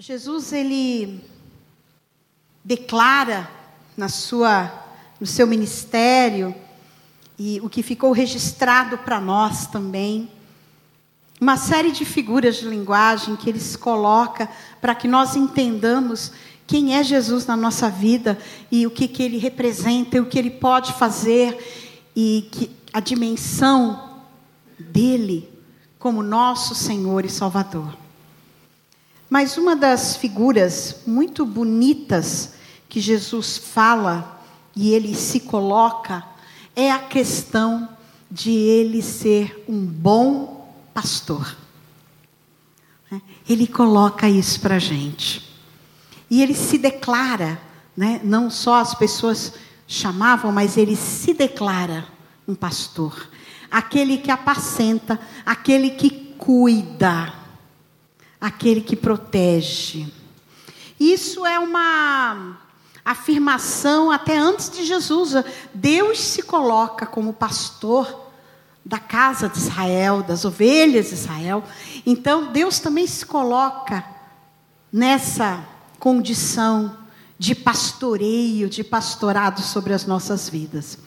Jesus 0.00 0.52
ele 0.52 1.24
declara 2.62 3.50
na 3.96 4.08
sua 4.08 4.72
no 5.18 5.26
seu 5.26 5.44
ministério 5.44 6.54
e 7.36 7.60
o 7.62 7.68
que 7.68 7.82
ficou 7.82 8.12
registrado 8.12 8.96
para 8.98 9.20
nós 9.20 9.66
também 9.66 10.30
uma 11.40 11.56
série 11.56 11.90
de 11.90 12.04
figuras 12.04 12.58
de 12.58 12.68
linguagem 12.68 13.34
que 13.34 13.50
ele 13.50 13.58
se 13.58 13.76
coloca 13.76 14.48
para 14.80 14.94
que 14.94 15.08
nós 15.08 15.34
entendamos 15.34 16.30
quem 16.64 16.94
é 16.94 17.02
Jesus 17.02 17.44
na 17.46 17.56
nossa 17.56 17.90
vida 17.90 18.38
e 18.70 18.86
o 18.86 18.92
que, 18.92 19.08
que 19.08 19.24
ele 19.24 19.36
representa 19.36 20.16
e 20.16 20.20
o 20.20 20.26
que 20.26 20.38
ele 20.38 20.50
pode 20.50 20.92
fazer 20.92 21.58
e 22.14 22.48
que 22.52 22.70
a 22.92 23.00
dimensão 23.00 24.20
dele 24.78 25.48
como 25.98 26.22
nosso 26.22 26.72
Senhor 26.72 27.24
e 27.24 27.28
Salvador. 27.28 28.07
Mas 29.28 29.58
uma 29.58 29.76
das 29.76 30.16
figuras 30.16 30.96
muito 31.06 31.44
bonitas 31.44 32.54
que 32.88 33.00
Jesus 33.00 33.58
fala 33.58 34.40
e 34.74 34.92
ele 34.92 35.14
se 35.14 35.40
coloca 35.40 36.24
é 36.74 36.90
a 36.90 36.98
questão 36.98 37.88
de 38.30 38.50
ele 38.50 39.02
ser 39.02 39.64
um 39.68 39.84
bom 39.84 40.72
pastor. 40.94 41.56
Ele 43.48 43.66
coloca 43.66 44.28
isso 44.28 44.60
para 44.60 44.76
a 44.76 44.78
gente. 44.78 45.48
E 46.30 46.42
ele 46.42 46.54
se 46.54 46.78
declara, 46.78 47.60
né? 47.96 48.20
não 48.22 48.50
só 48.50 48.76
as 48.76 48.94
pessoas 48.94 49.54
chamavam, 49.86 50.52
mas 50.52 50.76
ele 50.76 50.94
se 50.94 51.32
declara 51.32 52.06
um 52.46 52.54
pastor. 52.54 53.28
Aquele 53.70 54.18
que 54.18 54.30
apacenta, 54.30 55.18
aquele 55.44 55.90
que 55.90 56.10
cuida 56.38 57.32
aquele 58.40 58.80
que 58.80 58.96
protege. 58.96 60.06
Isso 60.98 61.46
é 61.46 61.58
uma 61.58 62.58
afirmação 63.04 64.10
até 64.10 64.36
antes 64.36 64.70
de 64.70 64.84
Jesus. 64.84 65.34
Deus 65.72 66.20
se 66.20 66.42
coloca 66.42 67.06
como 67.06 67.32
pastor 67.32 68.26
da 68.84 68.98
casa 68.98 69.48
de 69.48 69.58
Israel, 69.58 70.22
das 70.22 70.44
ovelhas 70.44 71.08
de 71.08 71.14
Israel. 71.14 71.64
Então, 72.06 72.52
Deus 72.52 72.78
também 72.78 73.06
se 73.06 73.24
coloca 73.24 74.04
nessa 74.92 75.64
condição 75.98 76.96
de 77.38 77.54
pastoreio, 77.54 78.68
de 78.68 78.82
pastorado 78.82 79.60
sobre 79.60 79.92
as 79.92 80.06
nossas 80.06 80.48
vidas. 80.48 80.98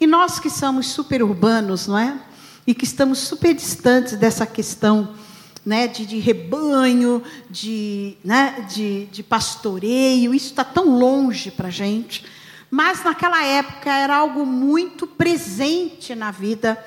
E 0.00 0.06
nós 0.06 0.38
que 0.38 0.50
somos 0.50 0.88
super 0.88 1.22
urbanos, 1.22 1.86
não 1.86 1.96
é? 1.96 2.20
E 2.66 2.74
que 2.74 2.84
estamos 2.84 3.18
super 3.18 3.54
distantes 3.54 4.16
dessa 4.16 4.46
questão 4.46 5.14
né, 5.64 5.86
de, 5.86 6.06
de 6.06 6.18
rebanho, 6.18 7.22
de, 7.48 8.16
né, 8.24 8.66
de, 8.68 9.06
de 9.06 9.22
pastoreio, 9.22 10.34
isso 10.34 10.46
está 10.46 10.64
tão 10.64 10.98
longe 10.98 11.50
para 11.50 11.68
a 11.68 11.70
gente. 11.70 12.24
Mas 12.70 13.04
naquela 13.04 13.44
época 13.44 13.90
era 13.90 14.16
algo 14.16 14.46
muito 14.46 15.06
presente 15.06 16.14
na 16.14 16.30
vida 16.30 16.82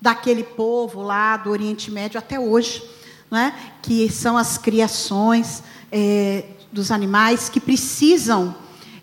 daquele 0.00 0.42
povo 0.42 1.02
lá 1.02 1.36
do 1.36 1.50
Oriente 1.50 1.90
Médio 1.90 2.18
até 2.18 2.38
hoje, 2.38 2.82
né, 3.30 3.54
que 3.80 4.10
são 4.10 4.36
as 4.36 4.58
criações 4.58 5.62
é, 5.90 6.44
dos 6.70 6.90
animais 6.90 7.48
que 7.48 7.60
precisam 7.60 8.54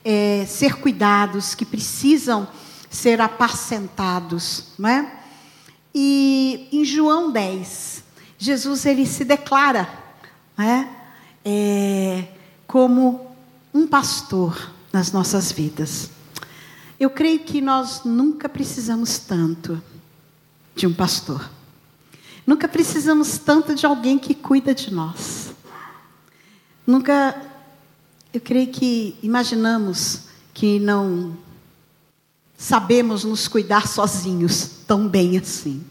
é, 0.03 0.45
ser 0.47 0.75
cuidados, 0.75 1.55
que 1.55 1.65
precisam 1.65 2.47
ser 2.89 3.21
apacentados. 3.21 4.65
Não 4.77 4.89
é? 4.89 5.11
E 5.93 6.67
em 6.71 6.85
João 6.85 7.31
10, 7.31 8.03
Jesus 8.43 8.87
ele 8.87 9.05
se 9.05 9.23
declara 9.23 9.87
né, 10.57 10.89
é, 11.45 12.27
como 12.65 13.35
um 13.71 13.85
pastor 13.85 14.71
nas 14.91 15.11
nossas 15.11 15.51
vidas. 15.51 16.09
Eu 16.99 17.11
creio 17.11 17.41
que 17.41 17.61
nós 17.61 18.01
nunca 18.03 18.49
precisamos 18.49 19.19
tanto 19.19 19.79
de 20.75 20.87
um 20.87 20.93
pastor. 20.93 21.51
Nunca 22.43 22.67
precisamos 22.67 23.37
tanto 23.37 23.75
de 23.75 23.85
alguém 23.85 24.17
que 24.17 24.33
cuida 24.33 24.73
de 24.73 24.91
nós. 24.91 25.53
Nunca, 26.85 27.39
eu 28.33 28.41
creio 28.41 28.69
que 28.69 29.19
imaginamos 29.21 30.21
que 30.51 30.79
não 30.79 31.37
sabemos 32.57 33.23
nos 33.23 33.47
cuidar 33.47 33.87
sozinhos 33.87 34.67
tão 34.87 35.07
bem 35.07 35.37
assim. 35.37 35.90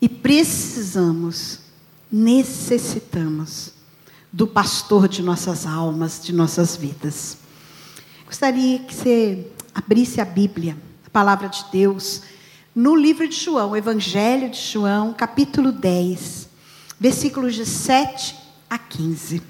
E 0.00 0.08
precisamos, 0.08 1.60
necessitamos 2.10 3.72
do 4.32 4.46
pastor 4.46 5.06
de 5.08 5.22
nossas 5.22 5.66
almas, 5.66 6.22
de 6.22 6.32
nossas 6.32 6.76
vidas. 6.76 7.36
Gostaria 8.24 8.78
que 8.78 8.94
você 8.94 9.46
abrisse 9.74 10.20
a 10.20 10.24
Bíblia, 10.24 10.76
a 11.06 11.10
palavra 11.10 11.48
de 11.48 11.64
Deus, 11.70 12.22
no 12.74 12.94
livro 12.94 13.28
de 13.28 13.34
João, 13.34 13.76
Evangelho 13.76 14.48
de 14.48 14.58
João, 14.58 15.12
capítulo 15.12 15.72
10, 15.72 16.48
versículos 16.98 17.54
de 17.54 17.66
7 17.66 18.36
a 18.70 18.78
15. 18.78 19.42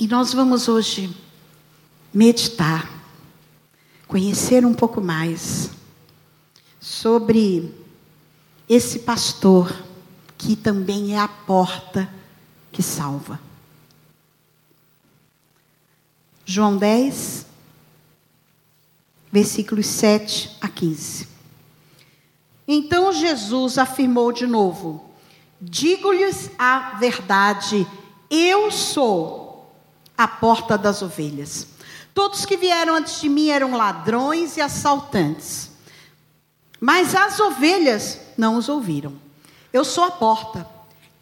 E 0.00 0.08
nós 0.08 0.32
vamos 0.32 0.66
hoje 0.68 1.14
meditar, 2.12 2.90
conhecer 4.08 4.64
um 4.66 4.74
pouco 4.74 5.00
mais 5.00 5.70
sobre 6.80 7.81
esse 8.74 9.00
pastor 9.00 9.70
que 10.38 10.56
também 10.56 11.14
é 11.14 11.18
a 11.18 11.28
porta 11.28 12.08
que 12.72 12.82
salva. 12.82 13.38
João 16.46 16.78
10, 16.78 17.44
versículos 19.30 19.84
7 19.86 20.56
a 20.58 20.68
15. 20.68 21.28
Então 22.66 23.12
Jesus 23.12 23.76
afirmou 23.76 24.32
de 24.32 24.46
novo: 24.46 25.04
Digo-lhes 25.60 26.50
a 26.58 26.96
verdade, 26.98 27.86
eu 28.30 28.70
sou 28.70 29.70
a 30.16 30.26
porta 30.26 30.78
das 30.78 31.02
ovelhas. 31.02 31.66
Todos 32.14 32.46
que 32.46 32.56
vieram 32.56 32.94
antes 32.94 33.20
de 33.20 33.28
mim 33.28 33.50
eram 33.50 33.76
ladrões 33.76 34.56
e 34.56 34.62
assaltantes. 34.62 35.71
Mas 36.84 37.14
as 37.14 37.38
ovelhas 37.38 38.18
não 38.36 38.56
os 38.56 38.68
ouviram. 38.68 39.12
Eu 39.72 39.84
sou 39.84 40.02
a 40.02 40.10
porta. 40.10 40.66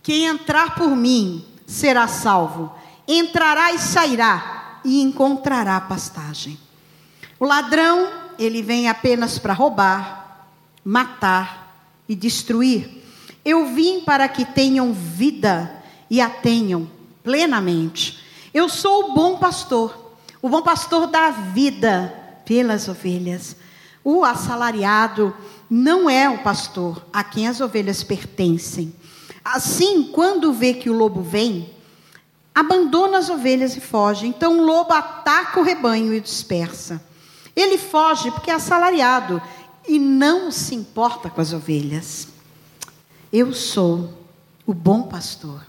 Quem 0.03 0.25
entrar 0.25 0.75
por 0.75 0.97
mim 0.97 1.45
será 1.67 2.09
salvo. 2.09 2.73
Entrará 3.07 3.71
e 3.71 3.79
sairá 3.79 4.81
e 4.83 5.03
encontrará 5.03 5.79
pastagem. 5.83 6.59
O 7.39 7.45
ladrão, 7.45 8.09
ele 8.39 8.63
vem 8.63 8.89
apenas 8.89 9.39
para 9.39 9.53
roubar, 9.53 10.49
matar 10.83 11.93
e 12.09 12.15
destruir. 12.15 13.05
Eu 13.45 13.67
vim 13.75 14.01
para 14.01 14.27
que 14.31 14.47
tenham 14.47 14.95
vida 14.95 15.71
e 16.09 16.23
a 16.23 16.31
tenham 16.31 16.89
plenamente. 17.23 18.19
Eu 18.55 18.67
sou 18.67 19.11
o 19.11 19.15
bom 19.15 19.37
pastor. 19.37 20.15
O 20.41 20.49
bom 20.49 20.63
pastor 20.63 21.07
dá 21.07 21.31
vida 21.31 22.15
pelas 22.47 22.89
ovelhas. 22.89 23.57
O 24.03 24.25
assalariado 24.25 25.35
não 25.69 26.09
é 26.09 26.29
o 26.29 26.39
pastor 26.39 27.05
a 27.13 27.23
quem 27.23 27.47
as 27.47 27.61
ovelhas 27.61 28.03
pertencem. 28.03 28.93
Assim, 29.45 30.05
quando 30.05 30.53
vê 30.53 30.75
que 30.75 30.91
o 30.91 30.97
lobo 30.97 31.23
vem, 31.23 31.71
abandona 32.55 33.19
as 33.19 33.31
ovelhas 33.31 33.77
e 33.77 33.81
foge. 33.81 34.27
Então 34.27 34.59
o 34.59 34.65
lobo 34.65 34.93
ataca 34.93 35.61
o 35.61 35.63
rebanho 35.63 36.13
e 36.15 36.21
dispersa. 36.21 37.03
Ele 37.55 37.79
foge 37.79 38.31
porque 38.31 38.51
é 38.51 38.55
assalariado 38.55 39.41
e 39.89 39.99
não 39.99 40.51
se 40.51 40.75
importa 40.75 41.29
com 41.31 41.41
as 41.41 41.53
ovelhas. 41.53 42.29
Eu 43.33 43.53
sou 43.53 44.13
o 44.67 44.75
bom 44.75 45.03
pastor. 45.03 45.67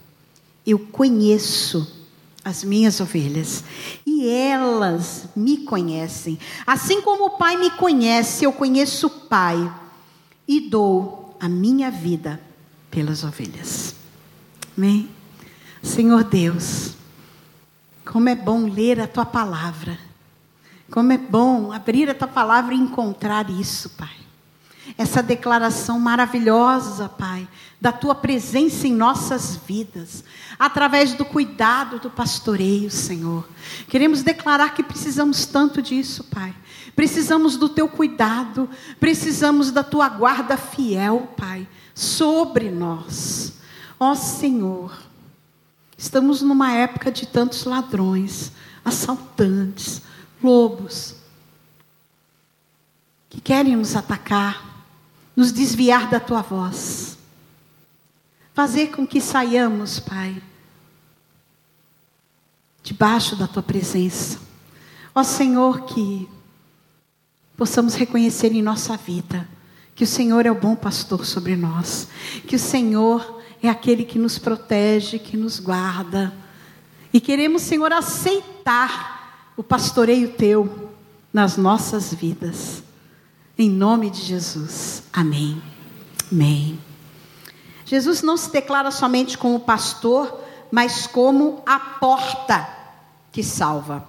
Eu 0.66 0.78
conheço 0.78 2.01
as 2.44 2.64
minhas 2.64 3.00
ovelhas 3.00 3.64
e 4.04 4.28
elas 4.28 5.28
me 5.36 5.58
conhecem. 5.58 6.38
Assim 6.66 7.00
como 7.00 7.26
o 7.26 7.38
Pai 7.38 7.56
me 7.56 7.70
conhece, 7.70 8.44
eu 8.44 8.52
conheço 8.52 9.06
o 9.06 9.10
Pai 9.10 9.72
e 10.46 10.60
dou 10.60 11.36
a 11.38 11.48
minha 11.48 11.90
vida 11.90 12.40
pelas 12.90 13.24
ovelhas. 13.24 13.94
Amém? 14.76 15.08
Senhor 15.82 16.24
Deus, 16.24 16.94
como 18.04 18.28
é 18.28 18.34
bom 18.34 18.68
ler 18.68 19.00
a 19.00 19.06
tua 19.06 19.26
palavra. 19.26 19.98
Como 20.90 21.10
é 21.10 21.16
bom 21.16 21.72
abrir 21.72 22.10
a 22.10 22.14
tua 22.14 22.28
palavra 22.28 22.74
e 22.74 22.78
encontrar 22.78 23.48
isso, 23.48 23.88
Pai. 23.90 24.14
Essa 24.98 25.22
declaração 25.22 25.98
maravilhosa, 25.98 27.08
Pai, 27.08 27.48
da 27.80 27.92
tua 27.92 28.14
presença 28.14 28.86
em 28.86 28.92
nossas 28.92 29.56
vidas, 29.56 30.24
através 30.58 31.14
do 31.14 31.24
cuidado 31.24 31.98
do 31.98 32.10
pastoreio, 32.10 32.90
Senhor. 32.90 33.48
Queremos 33.88 34.22
declarar 34.22 34.74
que 34.74 34.82
precisamos 34.82 35.46
tanto 35.46 35.80
disso, 35.80 36.24
Pai. 36.24 36.54
Precisamos 36.94 37.56
do 37.56 37.68
teu 37.68 37.88
cuidado, 37.88 38.68
precisamos 39.00 39.70
da 39.70 39.82
tua 39.82 40.08
guarda 40.08 40.56
fiel, 40.56 41.32
Pai, 41.36 41.66
sobre 41.94 42.70
nós. 42.70 43.54
Ó 43.98 44.14
Senhor, 44.14 44.92
Estamos 46.02 46.42
numa 46.42 46.72
época 46.72 47.12
de 47.12 47.24
tantos 47.28 47.62
ladrões, 47.62 48.50
assaltantes, 48.84 50.02
lobos, 50.42 51.14
que 53.30 53.40
querem 53.40 53.76
nos 53.76 53.94
atacar, 53.94 54.71
nos 55.34 55.52
desviar 55.52 56.08
da 56.08 56.20
tua 56.20 56.42
voz. 56.42 57.18
Fazer 58.54 58.88
com 58.88 59.06
que 59.06 59.20
saiamos, 59.20 59.98
Pai, 59.98 60.42
debaixo 62.82 63.34
da 63.36 63.46
tua 63.46 63.62
presença. 63.62 64.38
Ó 65.14 65.22
Senhor, 65.22 65.86
que 65.86 66.28
possamos 67.56 67.94
reconhecer 67.94 68.52
em 68.52 68.62
nossa 68.62 68.96
vida 68.96 69.48
que 69.94 70.04
o 70.04 70.06
Senhor 70.06 70.46
é 70.46 70.50
o 70.50 70.54
bom 70.54 70.74
pastor 70.74 71.24
sobre 71.24 71.54
nós, 71.54 72.08
que 72.46 72.56
o 72.56 72.58
Senhor 72.58 73.42
é 73.62 73.68
aquele 73.68 74.04
que 74.04 74.18
nos 74.18 74.38
protege, 74.38 75.18
que 75.18 75.36
nos 75.36 75.58
guarda. 75.60 76.32
E 77.12 77.20
queremos, 77.20 77.62
Senhor, 77.62 77.92
aceitar 77.92 79.52
o 79.56 79.62
pastoreio 79.62 80.32
teu 80.32 80.90
nas 81.32 81.56
nossas 81.56 82.12
vidas. 82.12 82.82
Em 83.62 83.70
nome 83.70 84.10
de 84.10 84.20
Jesus. 84.20 85.04
Amém. 85.12 85.62
Amém. 86.32 86.80
Jesus 87.84 88.20
não 88.20 88.36
se 88.36 88.50
declara 88.50 88.90
somente 88.90 89.38
como 89.38 89.60
pastor, 89.60 90.40
mas 90.68 91.06
como 91.06 91.62
a 91.64 91.78
porta 91.78 92.68
que 93.30 93.40
salva. 93.40 94.04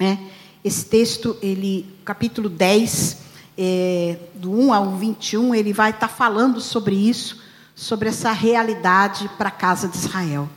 É, 0.00 0.18
esse 0.64 0.86
texto, 0.86 1.38
ele, 1.40 1.86
capítulo 2.04 2.48
10, 2.48 3.18
é, 3.56 4.18
do 4.34 4.50
1 4.50 4.74
ao 4.74 4.90
21, 4.96 5.54
ele 5.54 5.72
vai 5.72 5.90
estar 5.90 6.08
tá 6.08 6.12
falando 6.12 6.60
sobre 6.60 6.96
isso, 6.96 7.44
sobre 7.76 8.08
essa 8.08 8.32
realidade 8.32 9.30
para 9.38 9.50
a 9.50 9.52
casa 9.52 9.86
de 9.86 9.98
Israel. 9.98 10.48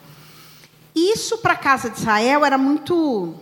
Isso 0.96 1.38
para 1.38 1.54
a 1.54 1.56
casa 1.56 1.88
de 1.88 2.00
Israel 2.00 2.44
era 2.44 2.58
muito 2.58 3.36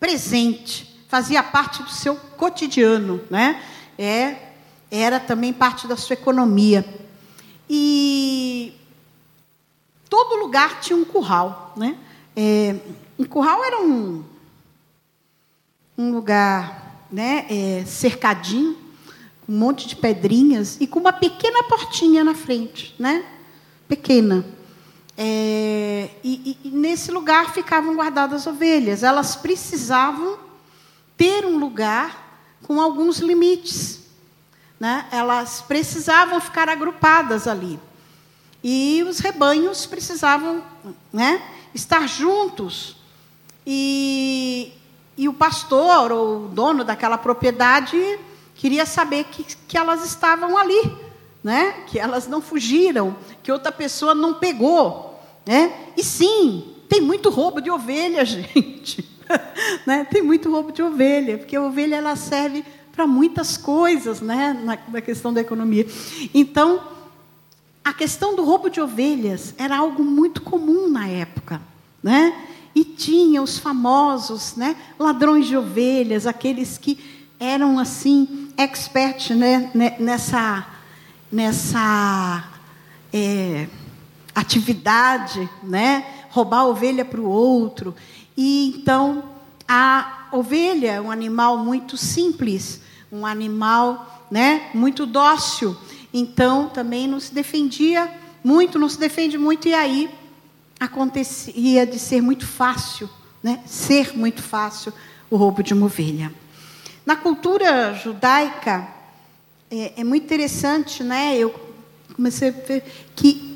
presente, 0.00 0.93
fazia 1.14 1.44
parte 1.44 1.80
do 1.80 1.90
seu 1.90 2.16
cotidiano, 2.16 3.20
né? 3.30 3.62
É, 3.96 4.34
era 4.90 5.20
também 5.20 5.52
parte 5.52 5.86
da 5.86 5.96
sua 5.96 6.14
economia. 6.14 6.84
E 7.70 8.74
todo 10.10 10.34
lugar 10.40 10.80
tinha 10.80 10.96
um 10.96 11.04
curral, 11.04 11.72
né? 11.76 11.96
É, 12.34 12.74
um 13.16 13.24
curral 13.24 13.62
era 13.62 13.80
um, 13.80 14.24
um 15.96 16.10
lugar 16.10 17.06
né, 17.12 17.46
é, 17.48 17.84
cercadinho, 17.86 18.76
com 19.46 19.52
um 19.52 19.56
monte 19.56 19.86
de 19.86 19.94
pedrinhas 19.94 20.78
e 20.80 20.86
com 20.88 20.98
uma 20.98 21.12
pequena 21.12 21.62
portinha 21.62 22.24
na 22.24 22.34
frente, 22.34 22.92
né? 22.98 23.24
Pequena. 23.86 24.44
É, 25.16 26.10
e, 26.24 26.58
e, 26.64 26.70
nesse 26.70 27.12
lugar 27.12 27.54
ficavam 27.54 27.94
guardadas 27.94 28.40
as 28.40 28.46
ovelhas. 28.48 29.04
Elas 29.04 29.36
precisavam 29.36 30.42
ter 31.16 31.44
um 31.44 31.58
lugar 31.58 32.24
com 32.62 32.80
alguns 32.80 33.18
limites. 33.18 34.00
Né? 34.78 35.06
Elas 35.10 35.62
precisavam 35.62 36.40
ficar 36.40 36.68
agrupadas 36.68 37.46
ali. 37.46 37.78
E 38.62 39.04
os 39.08 39.18
rebanhos 39.18 39.86
precisavam 39.86 40.62
né, 41.12 41.42
estar 41.74 42.08
juntos. 42.08 42.96
E, 43.66 44.72
e 45.16 45.28
o 45.28 45.32
pastor, 45.34 46.10
ou 46.10 46.46
o 46.46 46.48
dono 46.48 46.82
daquela 46.84 47.18
propriedade, 47.18 48.18
queria 48.54 48.86
saber 48.86 49.24
que, 49.24 49.44
que 49.68 49.76
elas 49.76 50.04
estavam 50.04 50.56
ali, 50.56 50.92
né? 51.42 51.84
que 51.86 51.98
elas 51.98 52.26
não 52.26 52.40
fugiram, 52.40 53.16
que 53.42 53.52
outra 53.52 53.70
pessoa 53.70 54.14
não 54.14 54.34
pegou. 54.34 55.20
Né? 55.44 55.90
E 55.96 56.02
sim, 56.02 56.74
tem 56.88 57.00
muito 57.00 57.28
roubo 57.28 57.60
de 57.60 57.70
ovelha, 57.70 58.24
gente. 58.26 59.13
né? 59.86 60.04
Tem 60.04 60.22
muito 60.22 60.50
roubo 60.50 60.72
de 60.72 60.82
ovelha, 60.82 61.38
porque 61.38 61.56
a 61.56 61.62
ovelha 61.62 61.96
ela 61.96 62.16
serve 62.16 62.64
para 62.92 63.06
muitas 63.06 63.56
coisas 63.56 64.20
né? 64.20 64.58
na, 64.64 64.78
na 64.88 65.00
questão 65.00 65.32
da 65.32 65.40
economia. 65.40 65.86
Então, 66.32 66.80
a 67.84 67.92
questão 67.92 68.34
do 68.34 68.44
roubo 68.44 68.70
de 68.70 68.80
ovelhas 68.80 69.54
era 69.58 69.76
algo 69.76 70.02
muito 70.02 70.40
comum 70.40 70.88
na 70.88 71.06
época. 71.08 71.60
Né? 72.02 72.34
E 72.74 72.84
tinha 72.84 73.42
os 73.42 73.58
famosos 73.58 74.56
né, 74.56 74.76
ladrões 74.98 75.46
de 75.46 75.56
ovelhas, 75.56 76.26
aqueles 76.26 76.78
que 76.78 76.98
eram 77.38 77.78
assim 77.78 78.48
expert 78.56 79.30
né, 79.34 79.70
nessa, 79.98 80.66
nessa 81.30 82.48
é, 83.12 83.68
atividade, 84.34 85.48
né, 85.62 86.06
roubar 86.30 86.66
ovelha 86.66 87.04
para 87.04 87.20
o 87.20 87.28
outro. 87.28 87.94
E 88.36 88.68
então 88.68 89.24
a 89.66 90.28
ovelha 90.32 90.92
é 90.92 91.00
um 91.00 91.10
animal 91.10 91.58
muito 91.58 91.96
simples, 91.96 92.80
um 93.10 93.24
animal 93.24 94.26
né, 94.30 94.70
muito 94.74 95.06
dócil. 95.06 95.76
Então 96.12 96.68
também 96.68 97.06
não 97.06 97.20
se 97.20 97.32
defendia 97.32 98.10
muito, 98.42 98.78
não 98.78 98.88
se 98.88 98.98
defende 98.98 99.38
muito, 99.38 99.68
e 99.68 99.74
aí 99.74 100.10
acontecia 100.78 101.86
de 101.86 101.98
ser 101.98 102.20
muito 102.20 102.46
fácil, 102.46 103.08
né, 103.42 103.60
ser 103.64 104.16
muito 104.16 104.42
fácil 104.42 104.92
o 105.30 105.36
roubo 105.36 105.62
de 105.62 105.72
uma 105.72 105.86
ovelha. 105.86 106.32
Na 107.06 107.16
cultura 107.16 107.94
judaica, 107.94 108.86
é, 109.70 110.00
é 110.00 110.04
muito 110.04 110.24
interessante, 110.24 111.02
né? 111.02 111.36
Eu 111.36 111.54
comecei 112.14 112.48
a 112.48 112.52
ver 112.52 112.84
que 113.14 113.53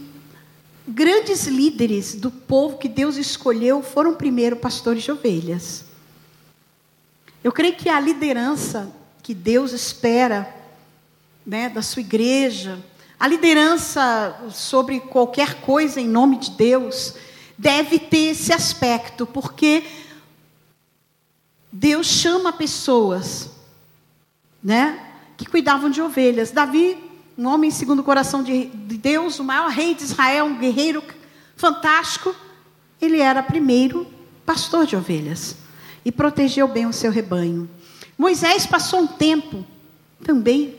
grandes 0.88 1.46
líderes 1.46 2.14
do 2.14 2.30
povo 2.30 2.78
que 2.78 2.88
Deus 2.88 3.16
escolheu 3.16 3.82
foram 3.82 4.14
primeiro 4.14 4.56
pastores 4.56 5.02
de 5.02 5.12
ovelhas. 5.12 5.84
Eu 7.44 7.52
creio 7.52 7.76
que 7.76 7.88
a 7.88 8.00
liderança 8.00 8.90
que 9.22 9.34
Deus 9.34 9.72
espera 9.72 10.54
né, 11.44 11.68
da 11.68 11.82
sua 11.82 12.00
igreja, 12.00 12.78
a 13.20 13.26
liderança 13.26 14.48
sobre 14.50 15.00
qualquer 15.00 15.60
coisa 15.60 16.00
em 16.00 16.08
nome 16.08 16.38
de 16.38 16.50
Deus, 16.52 17.14
deve 17.56 17.98
ter 17.98 18.30
esse 18.30 18.52
aspecto, 18.52 19.26
porque 19.26 19.84
Deus 21.70 22.06
chama 22.06 22.52
pessoas, 22.52 23.50
né, 24.62 25.12
que 25.36 25.46
cuidavam 25.46 25.90
de 25.90 26.00
ovelhas. 26.00 26.50
Davi, 26.50 27.07
um 27.38 27.46
homem 27.46 27.70
segundo 27.70 28.00
o 28.00 28.04
coração 28.04 28.42
de, 28.42 28.66
de 28.66 28.98
Deus, 28.98 29.38
o 29.38 29.44
maior 29.44 29.70
rei 29.70 29.94
de 29.94 30.02
Israel, 30.02 30.46
um 30.46 30.58
guerreiro 30.58 31.00
fantástico, 31.56 32.34
ele 33.00 33.20
era 33.20 33.40
primeiro 33.44 34.04
pastor 34.44 34.84
de 34.84 34.96
ovelhas 34.96 35.56
e 36.04 36.10
protegeu 36.10 36.66
bem 36.66 36.84
o 36.84 36.92
seu 36.92 37.12
rebanho. 37.12 37.70
Moisés 38.18 38.66
passou 38.66 39.02
um 39.02 39.06
tempo 39.06 39.64
também 40.24 40.74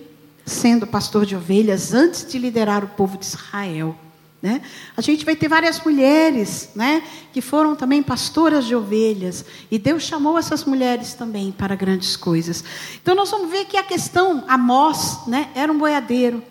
sendo 0.46 0.86
pastor 0.86 1.26
de 1.26 1.34
ovelhas 1.34 1.94
antes 1.94 2.26
de 2.30 2.38
liderar 2.38 2.84
o 2.84 2.90
povo 2.90 3.18
de 3.18 3.26
Israel. 3.26 3.96
Né? 4.42 4.62
A 4.96 5.02
gente 5.02 5.26
vai 5.26 5.36
ter 5.36 5.50
várias 5.50 5.84
mulheres 5.84 6.70
né, 6.74 7.04
que 7.34 7.42
foram 7.42 7.76
também 7.76 8.02
pastoras 8.02 8.66
de 8.66 8.74
ovelhas, 8.74 9.44
e 9.70 9.78
Deus 9.78 10.04
chamou 10.04 10.38
essas 10.38 10.64
mulheres 10.64 11.14
também 11.14 11.52
para 11.52 11.76
grandes 11.76 12.16
coisas. 12.16 12.64
Então, 13.02 13.14
nós 13.16 13.30
vamos 13.30 13.52
ver 13.52 13.66
que 13.66 13.76
a 13.76 13.84
questão, 13.84 14.46
Amós 14.48 15.28
né, 15.28 15.50
era 15.54 15.72
um 15.72 15.78
boiadeiro 15.78 16.42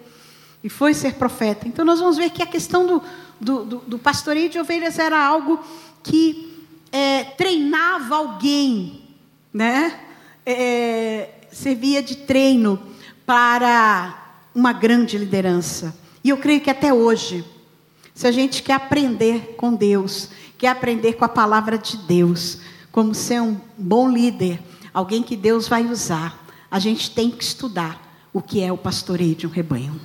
e 0.62 0.68
foi 0.68 0.92
ser 0.92 1.14
profeta. 1.14 1.66
Então, 1.66 1.82
nós 1.84 1.98
vamos 1.98 2.18
ver 2.18 2.30
que 2.30 2.42
a 2.42 2.46
questão 2.46 2.86
do, 2.86 3.02
do, 3.40 3.64
do, 3.64 3.76
do 3.78 3.98
pastoreio 3.98 4.50
de 4.50 4.58
ovelhas 4.58 4.98
era 4.98 5.18
algo 5.18 5.58
que 6.02 6.66
é, 6.92 7.24
treinava 7.24 8.16
alguém, 8.16 9.02
né? 9.52 10.00
É, 10.44 11.30
servia 11.50 12.02
de 12.02 12.16
treino 12.16 12.80
para 13.24 14.32
uma 14.54 14.72
grande 14.72 15.18
liderança. 15.18 15.96
E 16.24 16.30
eu 16.30 16.38
creio 16.38 16.60
que 16.60 16.70
até 16.70 16.92
hoje 16.92 17.44
se 18.18 18.26
a 18.26 18.32
gente 18.32 18.64
quer 18.64 18.72
aprender 18.72 19.54
com 19.56 19.72
Deus, 19.72 20.30
quer 20.58 20.70
aprender 20.70 21.12
com 21.12 21.24
a 21.24 21.28
palavra 21.28 21.78
de 21.78 21.96
Deus, 21.98 22.58
como 22.90 23.14
ser 23.14 23.40
um 23.40 23.56
bom 23.76 24.10
líder, 24.10 24.60
alguém 24.92 25.22
que 25.22 25.36
Deus 25.36 25.68
vai 25.68 25.84
usar, 25.84 26.44
a 26.68 26.80
gente 26.80 27.12
tem 27.12 27.30
que 27.30 27.44
estudar 27.44 28.28
o 28.32 28.42
que 28.42 28.60
é 28.60 28.72
o 28.72 28.76
pastoreio 28.76 29.36
de 29.36 29.46
um 29.46 29.50
rebanho. 29.50 30.00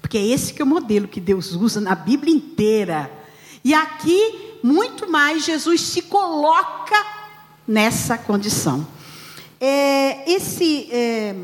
Porque 0.00 0.16
é 0.16 0.24
esse 0.24 0.54
que 0.54 0.62
é 0.62 0.64
o 0.64 0.68
modelo 0.68 1.08
que 1.08 1.20
Deus 1.20 1.56
usa 1.56 1.80
na 1.80 1.96
Bíblia 1.96 2.32
inteira. 2.32 3.10
E 3.64 3.74
aqui, 3.74 4.60
muito 4.62 5.10
mais, 5.10 5.44
Jesus 5.44 5.80
se 5.80 6.02
coloca 6.02 6.94
nessa 7.66 8.16
condição. 8.16 8.86
É, 9.60 10.30
esse. 10.30 10.86
É, 10.92 11.34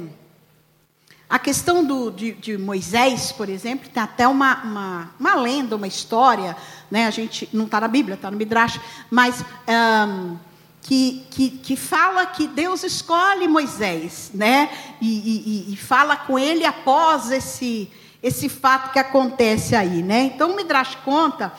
a 1.29 1.39
questão 1.39 1.85
do, 1.85 2.11
de, 2.11 2.33
de, 2.33 2.57
Moisés, 2.57 3.33
por 3.33 3.51
exemplo, 3.51 3.89
tem 3.93 4.03
até 4.03 4.27
uma, 4.27 4.63
uma, 4.63 5.11
uma 5.21 5.35
lenda, 5.35 5.77
uma 5.77 5.87
história, 5.87 6.57
né? 6.91 7.07
a 7.07 7.11
gente 7.11 7.47
não 7.53 7.67
está 7.67 7.81
na 7.83 7.89
Bíblia, 7.89 8.15
está 8.15 8.31
no 8.31 8.37
Midrash, 8.39 8.81
mas 9.11 9.45
um, 9.69 10.37
que, 10.81 11.27
que, 11.31 11.51
que, 11.51 11.77
fala 11.77 12.25
que 12.25 12.47
Deus 12.47 12.83
escolhe 12.83 13.47
Moisés, 13.47 14.31
né? 14.33 14.71
E, 15.03 15.67
e, 15.69 15.75
e, 15.75 15.77
fala 15.77 16.17
com 16.17 16.39
ele 16.39 16.65
após 16.65 17.31
esse, 17.31 17.91
esse 18.23 18.49
fato 18.49 18.91
que 18.91 18.99
acontece 18.99 19.77
aí. 19.77 20.03
Né? 20.03 20.23
Então 20.35 20.53
o 20.53 20.57
Midrash 20.57 20.97
conta 21.05 21.53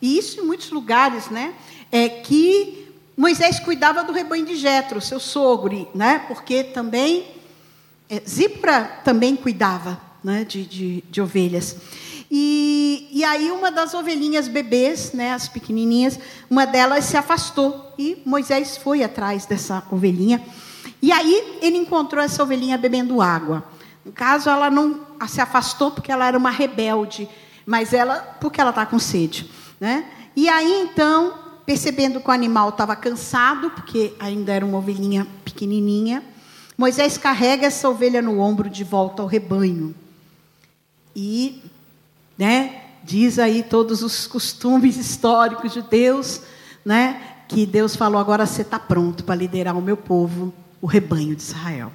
E 0.00 0.18
isso 0.18 0.40
em 0.40 0.44
muitos 0.44 0.72
lugares, 0.72 1.30
né? 1.30 1.54
É 1.92 2.08
que 2.08 2.88
Moisés 3.16 3.60
cuidava 3.60 4.02
do 4.02 4.12
rebanho 4.12 4.44
de 4.44 4.56
Jetro, 4.56 5.00
seu 5.00 5.20
sogro, 5.20 5.88
né? 5.94 6.24
Porque 6.26 6.64
também 6.64 7.31
Zipra 8.28 8.84
também 9.04 9.36
cuidava, 9.36 10.00
né? 10.22 10.44
De, 10.44 10.64
de, 10.64 11.04
de 11.10 11.20
ovelhas. 11.20 11.76
E, 12.34 13.08
e, 13.12 13.22
aí 13.24 13.50
uma 13.50 13.70
das 13.70 13.92
ovelhinhas 13.92 14.48
bebês, 14.48 15.12
né, 15.12 15.34
as 15.34 15.48
pequenininhas, 15.48 16.18
uma 16.48 16.64
delas 16.64 17.04
se 17.04 17.14
afastou 17.14 17.92
e 17.98 18.22
Moisés 18.24 18.74
foi 18.74 19.04
atrás 19.04 19.44
dessa 19.44 19.82
ovelhinha. 19.90 20.42
E 21.02 21.12
aí 21.12 21.58
ele 21.60 21.76
encontrou 21.76 22.24
essa 22.24 22.42
ovelhinha 22.42 22.78
bebendo 22.78 23.20
água. 23.20 23.62
No 24.02 24.12
caso, 24.12 24.48
ela 24.48 24.70
não 24.70 25.00
se 25.28 25.42
afastou 25.42 25.90
porque 25.90 26.10
ela 26.10 26.26
era 26.26 26.38
uma 26.38 26.48
rebelde, 26.48 27.28
mas 27.66 27.92
ela 27.92 28.16
porque 28.40 28.62
ela 28.62 28.70
está 28.70 28.86
com 28.86 28.98
sede, 28.98 29.50
né? 29.78 30.06
E 30.34 30.48
aí 30.48 30.80
então, 30.80 31.34
percebendo 31.66 32.18
que 32.18 32.28
o 32.28 32.32
animal 32.32 32.70
estava 32.70 32.96
cansado, 32.96 33.70
porque 33.72 34.14
ainda 34.18 34.52
era 34.52 34.64
uma 34.64 34.78
ovelhinha 34.78 35.26
pequenininha, 35.44 36.22
Moisés 36.82 37.16
carrega 37.16 37.68
essa 37.68 37.88
ovelha 37.88 38.20
no 38.20 38.40
ombro 38.40 38.68
de 38.68 38.82
volta 38.82 39.22
ao 39.22 39.28
rebanho. 39.28 39.94
E 41.14 41.62
né? 42.36 42.82
Diz 43.04 43.38
aí 43.38 43.62
todos 43.62 44.02
os 44.02 44.26
costumes 44.26 44.96
históricos 44.98 45.72
de 45.72 45.80
Deus, 45.80 46.40
né? 46.84 47.22
Que 47.46 47.64
Deus 47.64 47.94
falou 47.94 48.20
agora 48.20 48.44
você 48.46 48.62
está 48.62 48.80
pronto 48.80 49.22
para 49.22 49.36
liderar 49.36 49.78
o 49.78 49.80
meu 49.80 49.96
povo, 49.96 50.52
o 50.80 50.88
rebanho 50.88 51.36
de 51.36 51.42
Israel. 51.42 51.92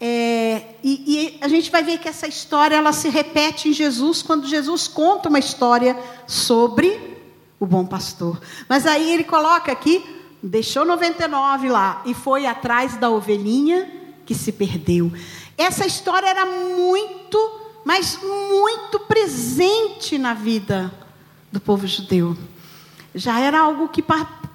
É, 0.00 0.62
e, 0.80 1.38
e, 1.38 1.38
a 1.40 1.48
gente 1.48 1.68
vai 1.68 1.82
ver 1.82 1.98
que 1.98 2.08
essa 2.08 2.28
história 2.28 2.76
ela 2.76 2.92
se 2.92 3.08
repete 3.08 3.70
em 3.70 3.72
Jesus 3.72 4.22
quando 4.22 4.46
Jesus 4.46 4.86
conta 4.86 5.28
uma 5.28 5.40
história 5.40 5.98
sobre 6.28 7.18
o 7.58 7.66
bom 7.66 7.84
pastor. 7.84 8.40
Mas 8.68 8.86
aí 8.86 9.10
ele 9.10 9.24
coloca 9.24 9.72
aqui, 9.72 10.13
deixou 10.48 10.84
99 10.84 11.68
lá 11.68 12.02
e 12.04 12.14
foi 12.14 12.46
atrás 12.46 12.96
da 12.96 13.10
ovelhinha 13.10 13.90
que 14.24 14.34
se 14.34 14.52
perdeu. 14.52 15.12
Essa 15.56 15.86
história 15.86 16.28
era 16.28 16.46
muito 16.46 17.62
mas 17.84 18.18
muito 18.22 18.98
presente 19.00 20.16
na 20.16 20.32
vida 20.32 20.92
do 21.52 21.60
povo 21.60 21.86
judeu. 21.86 22.34
Já 23.14 23.38
era 23.38 23.60
algo 23.60 23.88
que 23.88 24.02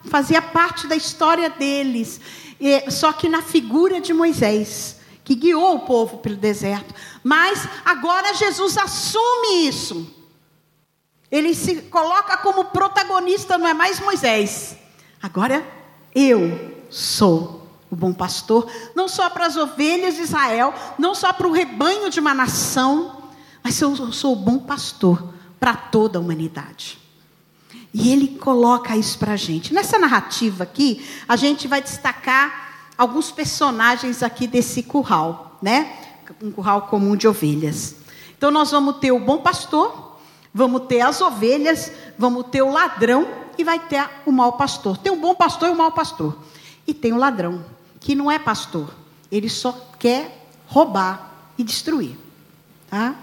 fazia 0.06 0.42
parte 0.42 0.88
da 0.88 0.96
história 0.96 1.48
deles, 1.48 2.20
só 2.90 3.14
que 3.14 3.30
na 3.30 3.44
figura 3.44 4.02
de 4.02 4.14
Moisés, 4.14 4.98
que 5.24 5.36
guiou 5.36 5.76
o 5.76 5.82
povo 5.82 6.18
pelo 6.18 6.38
deserto. 6.38 6.94
Mas 7.24 7.68
agora 7.86 8.34
Jesus 8.34 8.78
assume 8.78 9.68
isso. 9.68 10.12
Ele 11.32 11.54
se 11.54 11.84
coloca 11.84 12.36
como 12.38 12.66
protagonista, 12.66 13.60
não 13.60 13.68
é 13.68 13.76
mais 13.76 14.00
Moisés. 14.00 14.76
Agora 15.22 15.64
eu 16.14 16.76
sou 16.90 17.68
o 17.90 17.96
bom 17.96 18.14
pastor, 18.14 18.70
não 18.96 19.08
só 19.08 19.30
para 19.30 19.46
as 19.46 19.58
ovelhas 19.58 20.16
de 20.16 20.22
Israel, 20.22 20.74
não 20.98 21.16
só 21.16 21.34
para 21.34 21.48
o 21.48 21.52
rebanho 21.52 22.10
de 22.10 22.20
uma 22.20 22.34
nação, 22.34 23.24
mas 23.64 23.80
eu 23.82 23.96
sou 24.12 24.34
o 24.34 24.36
bom 24.36 24.60
pastor 24.60 25.34
para 25.60 25.76
toda 25.76 26.18
a 26.18 26.22
humanidade. 26.22 27.00
E 27.94 28.12
ele 28.12 28.28
coloca 28.38 28.96
isso 28.96 29.18
para 29.18 29.34
a 29.34 29.38
gente. 29.38 29.74
Nessa 29.74 29.98
narrativa 29.98 30.64
aqui, 30.64 31.06
a 31.28 31.36
gente 31.36 31.68
vai 31.68 31.82
destacar 31.82 32.92
alguns 32.98 33.32
personagens 33.32 34.22
aqui 34.22 34.46
desse 34.46 34.84
curral, 34.84 35.58
né? 35.62 35.98
Um 36.44 36.52
curral 36.52 36.84
comum 36.84 37.16
de 37.16 37.28
ovelhas. 37.28 37.96
Então 38.38 38.52
nós 38.52 38.72
vamos 38.72 38.98
ter 38.98 39.12
o 39.12 39.20
bom 39.20 39.40
pastor, 39.40 40.18
vamos 40.54 40.84
ter 40.88 41.02
as 41.02 41.20
ovelhas, 41.20 41.92
vamos 42.18 42.46
ter 42.52 42.62
o 42.62 42.70
ladrão 42.70 43.28
e 43.60 43.64
vai 43.66 43.78
ter 43.78 44.10
o 44.26 44.32
mau 44.32 44.54
pastor. 44.54 44.98
Tem 44.98 45.12
o 45.12 45.18
bom 45.18 45.36
pastor 45.36 45.68
e 45.68 45.72
o 45.74 45.76
mau 45.76 45.92
pastor. 45.92 46.42
E 46.88 46.94
tem 46.94 47.12
o 47.12 47.18
ladrão, 47.18 47.66
que 48.00 48.16
não 48.16 48.32
é 48.32 48.40
pastor. 48.40 48.96
Ele 49.30 49.50
só 49.50 49.74
quer 50.00 50.48
roubar 50.66 51.30
e 51.58 51.64
destruir. 51.66 52.18
Tá? 52.90 53.16